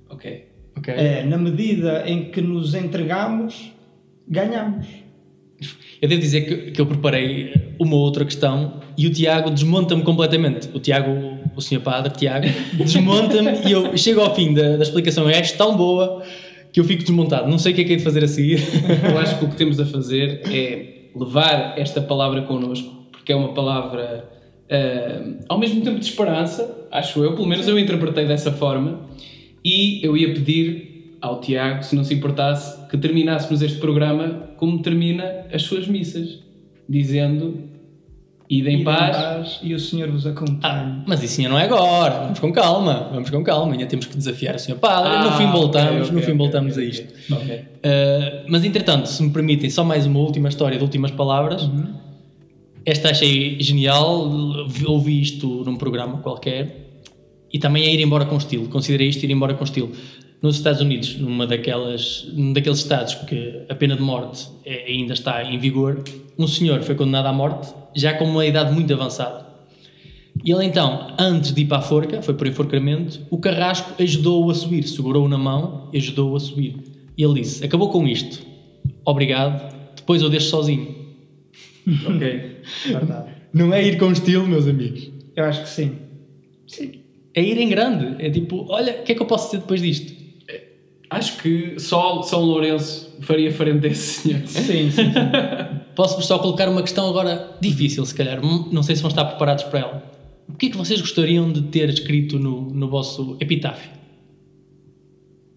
Ok. 0.08 0.46
Ok. 0.76 0.94
É, 0.94 1.24
na 1.24 1.36
medida 1.36 2.04
em 2.06 2.26
que 2.30 2.40
nos 2.40 2.74
entregamos, 2.74 3.72
ganhamos. 4.28 4.86
Eu 6.00 6.08
devo 6.08 6.20
dizer 6.20 6.42
que, 6.42 6.70
que 6.72 6.80
eu 6.80 6.86
preparei 6.86 7.72
uma 7.80 7.96
outra 7.96 8.24
questão 8.24 8.74
e 8.96 9.06
o 9.06 9.10
Tiago 9.10 9.50
desmonta-me 9.50 10.02
completamente. 10.02 10.68
O 10.74 10.78
Tiago, 10.78 11.10
o 11.56 11.60
senhor 11.62 11.80
padre, 11.80 12.12
Tiago, 12.12 12.46
desmonta-me 12.74 13.66
e 13.66 13.72
eu 13.72 13.96
chego 13.96 14.20
ao 14.20 14.34
fim 14.34 14.52
da, 14.54 14.76
da 14.76 14.82
explicação. 14.82 15.28
És 15.28 15.52
tão 15.52 15.74
boa 15.76 16.22
que 16.76 16.80
eu 16.80 16.84
fico 16.84 17.02
desmontado. 17.02 17.48
Não 17.48 17.58
sei 17.58 17.72
o 17.72 17.74
que 17.74 17.80
é 17.80 17.84
que 17.84 17.92
é 17.94 17.96
de 17.96 18.02
fazer 18.02 18.22
a 18.22 18.28
seguir. 18.28 18.60
Eu 19.10 19.18
acho 19.18 19.38
que 19.38 19.46
o 19.46 19.48
que 19.48 19.56
temos 19.56 19.80
a 19.80 19.86
fazer 19.86 20.42
é 20.44 21.08
levar 21.16 21.72
esta 21.78 22.02
palavra 22.02 22.42
connosco, 22.42 23.06
porque 23.10 23.32
é 23.32 23.34
uma 23.34 23.54
palavra 23.54 24.30
eh, 24.68 25.22
ao 25.48 25.58
mesmo 25.58 25.80
tempo 25.80 25.98
de 25.98 26.04
esperança, 26.04 26.86
acho 26.92 27.24
eu, 27.24 27.34
pelo 27.34 27.46
menos 27.46 27.66
eu 27.66 27.78
interpretei 27.78 28.26
dessa 28.26 28.52
forma, 28.52 29.08
e 29.64 30.04
eu 30.04 30.14
ia 30.18 30.34
pedir 30.34 31.16
ao 31.22 31.40
Tiago, 31.40 31.82
se 31.82 31.96
não 31.96 32.04
se 32.04 32.12
importasse, 32.12 32.86
que 32.88 32.98
terminássemos 32.98 33.62
este 33.62 33.78
programa 33.78 34.50
como 34.58 34.82
termina 34.82 35.46
as 35.50 35.62
suas 35.62 35.88
missas, 35.88 36.40
dizendo: 36.86 37.65
Ide 38.48 38.68
em 38.70 38.74
Ide 38.76 38.84
paz. 38.84 39.58
e 39.62 39.74
o 39.74 39.78
Senhor 39.80 40.08
vos 40.08 40.26
acompanhe. 40.26 40.60
Ah, 40.62 41.02
mas 41.06 41.22
isso 41.22 41.40
ainda 41.40 41.52
não 41.52 41.58
é 41.58 41.64
agora. 41.64 42.20
Vamos 42.24 42.38
com 42.38 42.52
calma. 42.52 43.10
Vamos 43.12 43.28
com 43.30 43.42
calma. 43.42 43.72
Ainda 43.72 43.86
temos 43.86 44.06
que 44.06 44.16
desafiar 44.16 44.54
o 44.54 44.58
senhor 44.58 44.78
padre. 44.78 45.10
no 45.10 45.28
Ah, 45.28 45.36
fim 45.36 45.44
ok, 45.44 45.60
voltamos, 45.60 46.08
ok, 46.08 46.12
no 46.12 46.20
fim 46.20 46.32
ok, 46.32 46.34
voltamos 46.34 46.78
a 46.78 46.84
isto. 46.84 47.12
Uh, 47.32 48.44
mas 48.48 48.64
entretanto, 48.64 49.06
se 49.06 49.22
me 49.22 49.30
permitem, 49.30 49.68
só 49.68 49.82
mais 49.84 50.06
uma 50.06 50.20
última 50.20 50.48
história 50.48 50.76
de 50.78 50.84
últimas 50.84 51.10
palavras. 51.10 51.62
Uhum. 51.62 51.94
Esta 52.84 53.10
achei 53.10 53.60
genial, 53.60 54.30
ouvi 54.86 55.20
isto 55.20 55.64
num 55.64 55.76
programa 55.76 56.18
qualquer 56.18 56.86
e 57.52 57.58
também 57.58 57.84
é 57.84 57.92
ir 57.92 58.00
embora 58.00 58.24
com 58.26 58.36
estilo. 58.36 58.68
Considerei 58.68 59.08
isto 59.08 59.24
ir 59.24 59.30
embora 59.30 59.54
com 59.54 59.64
estilo. 59.64 59.90
Nos 60.42 60.56
Estados 60.56 60.80
Unidos, 60.80 61.16
numa 61.18 61.46
daquelas, 61.46 62.28
num 62.32 62.52
daqueles 62.52 62.78
estados 62.78 63.14
que 63.14 63.62
a 63.68 63.74
pena 63.74 63.96
de 63.96 64.02
morte 64.02 64.46
é- 64.64 64.84
ainda 64.86 65.14
está 65.14 65.42
em 65.42 65.58
vigor, 65.58 66.02
um 66.38 66.46
senhor 66.46 66.82
foi 66.82 66.94
condenado 66.94 67.26
à 67.26 67.32
morte 67.32 67.72
já 67.94 68.14
com 68.14 68.24
uma 68.24 68.44
idade 68.44 68.72
muito 68.72 68.92
avançada. 68.92 69.46
E 70.44 70.52
ele 70.52 70.64
então, 70.66 71.14
antes 71.18 71.52
de 71.52 71.62
ir 71.62 71.64
para 71.64 71.78
a 71.78 71.82
forca, 71.82 72.20
foi 72.20 72.34
por 72.34 72.46
enforcamento, 72.46 73.20
o 73.30 73.38
carrasco 73.38 73.94
ajudou-o 74.00 74.50
a 74.50 74.54
subir, 74.54 74.86
segurou-o 74.86 75.28
na 75.28 75.38
mão 75.38 75.88
e 75.92 75.96
ajudou-o 75.96 76.36
a 76.36 76.40
subir. 76.40 76.76
E 77.16 77.22
ele 77.24 77.40
disse: 77.40 77.64
Acabou 77.64 77.88
com 77.88 78.06
isto, 78.06 78.44
obrigado, 79.04 79.74
depois 79.96 80.20
eu 80.22 80.28
deixo 80.28 80.48
sozinho. 80.50 80.94
Ok. 81.86 82.56
Verdade. 82.86 83.30
Não 83.52 83.72
é 83.72 83.82
ir 83.86 83.96
com 83.96 84.10
estilo, 84.10 84.44
meus 84.46 84.66
amigos. 84.66 85.08
Eu 85.36 85.44
acho 85.44 85.62
que 85.62 85.68
sim. 85.68 85.92
Sim. 86.66 86.90
É 87.32 87.40
ir 87.42 87.56
em 87.58 87.68
grande. 87.68 88.16
É 88.24 88.28
tipo, 88.28 88.66
olha, 88.68 89.00
o 89.00 89.02
que 89.04 89.12
é 89.12 89.14
que 89.14 89.22
eu 89.22 89.26
posso 89.26 89.46
dizer 89.46 89.58
depois 89.58 89.80
disto? 89.80 90.12
Acho 91.08 91.40
que 91.40 91.78
só 91.78 92.22
São 92.22 92.42
Lourenço 92.42 93.16
faria 93.20 93.52
frente 93.52 93.86
a 93.86 93.90
esse 93.90 94.20
senhor. 94.22 94.46
Sim, 94.46 94.62
sim, 94.62 94.90
sim. 94.90 95.02
Posso-vos 95.94 96.26
só 96.26 96.38
colocar 96.38 96.68
uma 96.68 96.82
questão 96.82 97.08
agora 97.08 97.56
difícil, 97.60 98.04
se 98.04 98.14
calhar. 98.14 98.44
Hum, 98.44 98.68
Não 98.72 98.82
sei 98.82 98.96
se 98.96 99.02
vão 99.02 99.08
estar 99.08 99.24
preparados 99.24 99.64
para 99.64 99.78
ela. 99.80 100.12
O 100.48 100.54
que 100.54 100.66
é 100.66 100.70
que 100.70 100.76
vocês 100.76 101.00
gostariam 101.00 101.50
de 101.50 101.62
ter 101.62 101.88
escrito 101.88 102.38
no, 102.38 102.62
no 102.70 102.88
vosso 102.88 103.36
epitáfio? 103.40 103.90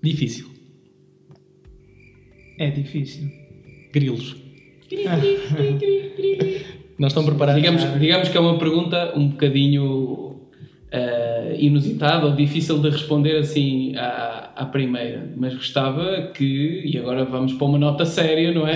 Difícil. 0.02 0.48
É 2.58 2.70
difícil. 2.70 3.30
Grilos. 3.92 4.36
Não 6.98 7.08
estão 7.08 7.24
preparados? 7.26 7.62
Digamos, 7.62 8.00
digamos 8.00 8.30
que 8.30 8.38
é 8.38 8.40
uma 8.40 8.58
pergunta 8.58 9.14
um 9.16 9.30
bocadinho 9.30 10.29
eh, 10.92 11.56
inusitada 11.60 12.26
ou 12.28 12.36
difícil 12.36 12.80
de 12.80 12.90
responder 12.90 13.38
assim 13.38 13.96
à, 13.96 14.52
à 14.56 14.66
primeira, 14.66 15.32
mas 15.38 15.54
gostava 15.54 16.32
que, 16.36 16.84
e 16.86 16.98
agora 16.98 17.26
vamos 17.26 17.54
para 17.54 17.66
uma 17.68 17.78
nota 17.78 18.06
séria, 18.06 18.52
não 18.52 18.68
é? 18.68 18.76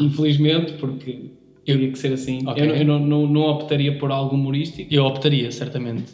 Infelizmente, 0.00 0.72
porque 0.74 1.30
teria 1.64 1.90
que 1.90 1.98
ser 1.98 2.12
assim. 2.12 2.46
Ok. 2.46 2.62
Eu, 2.62 2.66
não- 2.68 2.76
eu 2.76 2.84
não, 2.84 2.98
não, 3.00 3.26
não 3.26 3.42
optaria 3.42 3.96
por 3.96 4.10
algo 4.10 4.34
humorístico. 4.34 4.92
Eu 4.92 5.04
optaria, 5.04 5.50
certamente. 5.50 6.12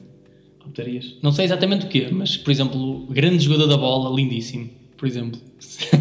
Optarias? 0.64 1.16
Não 1.22 1.32
sei 1.32 1.46
exatamente 1.46 1.86
o 1.86 1.88
quê, 1.88 2.08
mas, 2.12 2.36
por 2.36 2.50
exemplo, 2.50 3.06
grande 3.08 3.42
jogador 3.44 3.66
da 3.66 3.76
bola, 3.76 4.14
lindíssimo. 4.14 4.70
Por 5.00 5.06
exemplo. 5.08 5.40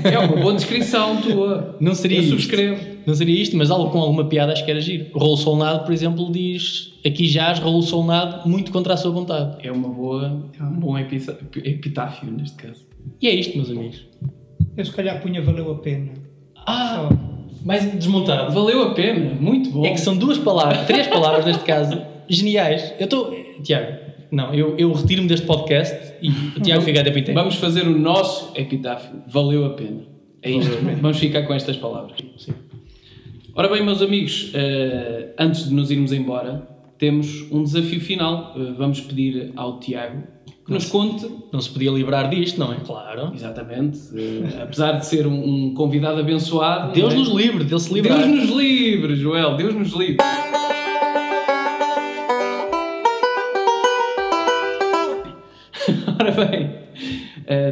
É 0.04 0.20
uma 0.20 0.36
boa 0.36 0.54
descrição 0.54 1.22
tua. 1.22 1.78
Não 1.80 1.96
seria 1.96 2.18
Eu 2.18 2.22
isto. 2.24 2.32
subscrevo. 2.32 2.86
Não 3.08 3.16
seria 3.16 3.42
isto, 3.42 3.56
mas 3.56 3.72
algo 3.72 3.90
com 3.92 4.00
alguma 4.00 4.26
piada 4.26 4.52
acho 4.52 4.66
que 4.66 4.70
era 4.70 4.82
giro. 4.82 5.06
Raul 5.18 5.38
Solnado, 5.38 5.86
por 5.86 5.94
exemplo, 5.94 6.30
diz 6.30 6.92
aqui 7.06 7.26
jaz 7.26 7.60
Raul 7.60 7.82
Solnado 7.82 8.48
muito 8.48 8.74
contra 8.74 8.96
a 8.96 8.98
sua 8.98 9.12
vontade. 9.12 9.66
É 9.66 9.72
uma 9.72 9.88
boa, 9.88 10.44
um 10.62 10.80
bom 10.82 10.98
epitáfio 10.98 12.30
neste 12.30 12.58
caso. 12.58 12.86
E 13.22 13.28
é 13.30 13.34
isto, 13.34 13.56
meus 13.56 13.70
amigos. 13.70 14.06
Eu 14.76 14.84
se 14.84 14.92
calhar 14.92 15.22
punha 15.22 15.42
valeu 15.42 15.72
a 15.72 15.76
pena. 15.76 16.10
Ah, 16.68 17.08
Só. 17.10 17.18
mais 17.66 17.90
desmontado. 17.94 18.54
Valeu 18.54 18.84
a 18.84 18.94
pena, 18.94 19.34
muito 19.40 19.72
bom. 19.72 19.86
É 19.86 19.92
que 19.92 20.00
são 20.02 20.18
duas 20.18 20.38
palavras, 20.38 20.86
três 20.86 21.08
palavras 21.08 21.46
neste 21.46 21.64
caso, 21.64 22.02
geniais. 22.28 22.94
Eu 23.00 23.06
estou. 23.06 23.34
Tiago, 23.64 23.98
não, 24.32 24.54
eu, 24.54 24.78
eu 24.78 24.92
retiro-me 24.94 25.28
deste 25.28 25.46
podcast 25.46 26.14
e 26.22 26.30
o 26.30 26.62
Tiago 26.62 26.82
fica 26.82 27.02
a 27.02 27.04
tempo 27.04 27.18
inteiro. 27.18 27.40
Vamos 27.40 27.56
fazer 27.56 27.88
o 27.88 27.98
nosso 27.98 28.52
epitáfio. 28.56 29.24
Valeu 29.28 29.66
a 29.66 29.72
pena. 29.72 30.02
É 30.42 30.52
isto. 30.52 30.72
Vamos 31.02 31.18
ficar 31.18 31.44
com 31.44 31.54
estas 31.54 31.78
palavras. 31.78 32.18
Ora 33.56 33.68
bem, 33.68 33.84
meus 33.84 34.02
amigos, 34.02 34.52
eh, 34.54 35.34
antes 35.38 35.68
de 35.68 35.74
nos 35.74 35.92
irmos 35.92 36.14
embora, 36.14 36.68
temos 36.98 37.52
um 37.52 37.64
desafio 37.64 38.00
final. 38.00 38.54
Eh, 38.56 38.74
vamos 38.78 39.02
pedir 39.02 39.52
ao 39.56 39.80
Tiago 39.80 40.24
que 40.66 40.74
nos 40.74 40.86
conte, 40.86 41.28
Não 41.52 41.60
se 41.60 41.70
podia 41.72 41.90
livrar 41.90 42.30
disto, 42.30 42.60
não 42.60 42.72
é? 42.72 42.76
Claro. 42.86 43.32
exatamente, 43.34 44.00
eh, 44.16 44.62
apesar 44.62 44.94
de 44.94 45.06
ser 45.08 45.26
um, 45.26 45.44
um 45.44 45.74
convidado 45.74 46.20
abençoado. 46.20 46.94
Deus 46.94 47.14
não 47.14 47.22
é? 47.22 47.26
nos 47.26 47.36
livre, 47.36 47.64
Deus 47.64 47.84
se 47.84 47.94
livrar. 47.94 48.20
Deus 48.20 48.30
nos 48.30 48.50
livre, 48.56 49.16
Joel, 49.16 49.56
Deus 49.56 49.74
nos 49.74 49.94
livre. 49.94 50.18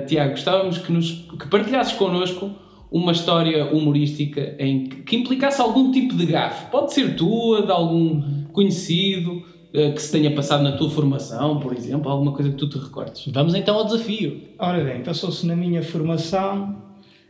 Tiago, 0.08 0.32
gostávamos 0.32 0.78
que, 0.78 0.92
nos, 0.92 1.12
que 1.12 1.48
partilhasses 1.48 1.94
connosco 1.94 2.52
uma 2.92 3.12
história 3.12 3.66
humorística 3.66 4.56
em 4.58 4.86
que, 4.86 5.04
que 5.04 5.16
implicasse 5.18 5.62
algum 5.62 5.92
tipo 5.92 6.16
de 6.16 6.26
gafe. 6.26 6.72
Pode 6.72 6.94
ser 6.94 7.16
tua, 7.16 7.64
de 7.64 7.72
algum 7.72 8.46
conhecido, 8.52 9.44
eh, 9.74 9.92
que 9.92 10.02
se 10.02 10.12
tenha 10.12 10.34
passado 10.34 10.64
na 10.64 10.72
tua 10.72 10.90
formação, 10.90 11.60
por 11.60 11.74
exemplo, 11.74 12.10
alguma 12.10 12.32
coisa 12.32 12.50
que 12.50 12.58
tu 12.58 12.70
te 12.70 12.78
recordes. 12.78 13.28
Vamos 13.28 13.54
então 13.54 13.76
ao 13.76 13.86
desafio. 13.86 14.42
Ora 14.58 14.84
bem, 14.84 15.04
passou-se 15.04 15.46
na 15.46 15.56
minha 15.56 15.84
formação, 15.84 16.78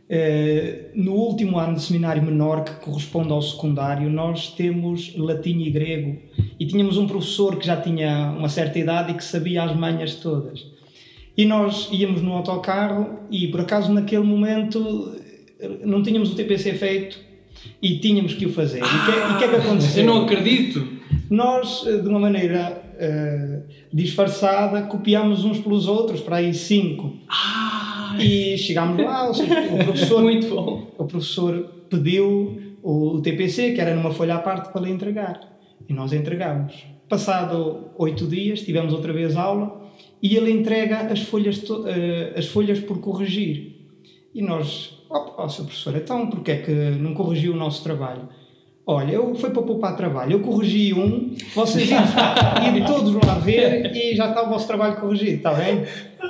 eh, 0.08 0.90
no 0.94 1.12
último 1.12 1.58
ano 1.58 1.74
de 1.74 1.82
seminário 1.82 2.22
menor, 2.22 2.64
que 2.64 2.72
corresponde 2.76 3.32
ao 3.32 3.42
secundário, 3.42 4.08
nós 4.08 4.52
temos 4.52 5.14
latim 5.16 5.58
e 5.60 5.70
grego. 5.70 6.18
E 6.58 6.66
tínhamos 6.66 6.96
um 6.96 7.06
professor 7.06 7.56
que 7.56 7.66
já 7.66 7.76
tinha 7.76 8.34
uma 8.38 8.48
certa 8.48 8.78
idade 8.78 9.12
e 9.12 9.14
que 9.14 9.24
sabia 9.24 9.64
as 9.64 9.76
manhas 9.76 10.14
todas. 10.14 10.77
E 11.38 11.46
nós 11.46 11.88
íamos 11.92 12.20
no 12.20 12.32
autocarro 12.32 13.20
e, 13.30 13.46
por 13.46 13.60
acaso, 13.60 13.92
naquele 13.92 14.24
momento, 14.24 15.14
eh, 15.60 15.70
não 15.84 16.02
tínhamos 16.02 16.32
o 16.32 16.34
TPC 16.34 16.72
feito 16.74 17.16
e 17.80 17.98
tínhamos 18.00 18.34
que 18.34 18.44
o 18.44 18.52
fazer. 18.52 18.80
E 18.80 18.82
o 18.82 19.04
que, 19.04 19.10
é- 19.12 19.38
que 19.38 19.44
é 19.44 19.48
que 19.48 19.56
aconteceu? 19.56 20.02
Eu 20.04 20.06
não 20.12 20.24
acredito! 20.24 20.84
Nós, 21.30 21.84
eh, 21.86 21.98
de 21.98 22.08
uma 22.08 22.18
maneira 22.18 22.82
eh, 22.98 23.60
disfarçada, 23.92 24.82
copiámos 24.82 25.44
uns 25.44 25.60
pelos 25.60 25.86
outros, 25.86 26.20
para 26.20 26.38
aí 26.38 26.52
cinco. 26.52 27.14
E 28.18 28.58
chegámos 28.58 28.98
lá, 29.04 29.28
o, 29.28 29.32
o 29.32 29.84
professor, 29.84 30.20
Muito 30.22 30.48
bom. 30.48 30.90
o 30.98 31.04
professor 31.04 31.54
pediu 31.88 32.60
o 32.82 33.20
TPC, 33.20 33.72
que 33.74 33.80
era 33.80 33.94
numa 33.94 34.10
folha 34.10 34.34
à 34.34 34.38
parte, 34.38 34.72
para 34.72 34.80
lhe 34.82 34.90
entregar. 34.90 35.38
E 35.88 35.92
nós 35.92 36.12
entregámos. 36.12 36.72
Passado 37.08 37.90
oito 37.96 38.26
dias, 38.26 38.62
tivemos 38.62 38.92
outra 38.92 39.12
vez 39.12 39.36
aula 39.36 39.86
e 40.22 40.36
ele 40.36 40.50
entrega 40.50 41.12
as 41.12 41.22
folhas, 41.22 41.62
eh, 41.86 42.34
as 42.36 42.46
folhas 42.46 42.80
por 42.80 43.00
corrigir. 43.00 43.76
E 44.34 44.42
nós, 44.42 44.98
ó 45.08 45.44
oh, 45.44 45.48
Sr. 45.48 45.64
Professor, 45.64 45.96
então 45.96 46.28
porquê 46.28 46.52
é 46.52 46.62
que 46.62 46.72
não 46.72 47.14
corrigiu 47.14 47.52
o 47.52 47.56
nosso 47.56 47.82
trabalho? 47.82 48.28
Olha, 48.90 49.12
eu 49.12 49.34
foi 49.34 49.50
para 49.50 49.60
poupar 49.60 49.94
trabalho, 49.94 50.32
eu 50.32 50.40
corrigi 50.40 50.94
um, 50.94 51.34
vocês 51.54 51.90
iam, 51.90 52.86
todos 52.86 53.12
lá 53.22 53.34
ver 53.34 53.94
e 53.94 54.16
já 54.16 54.30
está 54.30 54.42
o 54.44 54.48
vosso 54.48 54.66
trabalho 54.66 54.96
corrigido, 54.96 55.32
está 55.36 55.52
bem? 55.52 55.82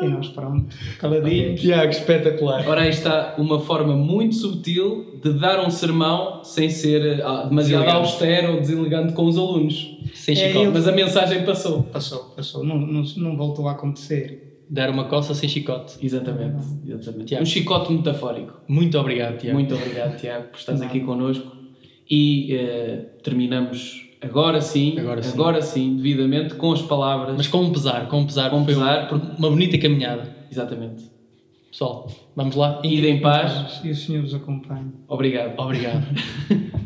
E 0.02 0.06
nós, 0.08 0.26
pronto, 0.26 0.66
caladinhos. 0.98 1.60
Tiago, 1.60 1.90
espetacular. 1.92 2.68
Ora, 2.68 2.80
aí 2.80 2.90
está 2.90 3.36
uma 3.38 3.60
forma 3.60 3.94
muito 3.96 4.34
subtil 4.34 5.20
de 5.22 5.34
dar 5.34 5.64
um 5.64 5.70
sermão 5.70 6.42
sem 6.42 6.68
ser 6.68 7.22
ah, 7.24 7.44
demasiado 7.44 7.82
Deselegante. 7.84 7.92
austero 7.96 8.52
ou 8.54 8.60
deselegante 8.60 9.12
com 9.12 9.26
os 9.26 9.38
alunos. 9.38 9.96
Sem 10.12 10.34
É, 10.34 10.48
chicote. 10.48 10.64
eu- 10.64 10.72
Mas 10.72 10.88
a 10.88 10.92
mensagem 10.92 11.44
passou. 11.44 11.84
Passou, 11.84 12.24
passou, 12.34 12.64
não, 12.64 12.76
não, 12.76 13.02
não 13.18 13.36
voltou 13.36 13.68
a 13.68 13.72
acontecer. 13.72 14.64
Dar 14.68 14.90
uma 14.90 15.04
coça 15.04 15.32
sem 15.32 15.48
chicote. 15.48 15.94
Exatamente. 16.04 16.56
exatamente. 16.86 17.24
Tiago. 17.26 17.42
Um 17.44 17.46
chicote 17.46 17.92
metafórico. 17.92 18.52
Muito 18.66 18.98
obrigado, 18.98 19.38
Tiago. 19.38 19.56
Muito 19.56 19.74
obrigado, 19.76 20.16
Tiago, 20.18 20.48
por 20.48 20.58
estares 20.58 20.82
aqui 20.82 21.00
connosco. 21.00 21.57
E 22.10 22.54
eh, 22.54 23.06
terminamos 23.22 24.08
agora 24.20 24.60
sim, 24.60 24.98
Agora 24.98 25.60
sim. 25.62 25.90
sim, 25.90 25.96
devidamente, 25.96 26.54
com 26.54 26.72
as 26.72 26.82
palavras. 26.82 27.36
Mas 27.36 27.46
com 27.46 27.62
um 27.62 27.72
pesar, 27.72 28.08
com 28.08 28.20
um 28.20 28.26
pesar. 28.26 28.50
Com 28.50 28.64
foi 28.64 28.74
pesar, 28.74 29.12
uma, 29.12 29.36
uma 29.36 29.50
bonita 29.50 29.78
caminhada. 29.78 30.34
Exatamente. 30.50 31.04
Pessoal, 31.70 32.10
vamos 32.34 32.56
lá. 32.56 32.80
Ida 32.82 33.06
em 33.06 33.20
paz. 33.20 33.80
E 33.84 33.90
o 33.90 33.94
Senhor 33.94 34.22
vos 34.22 34.34
acompanhe. 34.34 34.92
Obrigado. 35.06 35.58
Obrigado. 35.58 36.04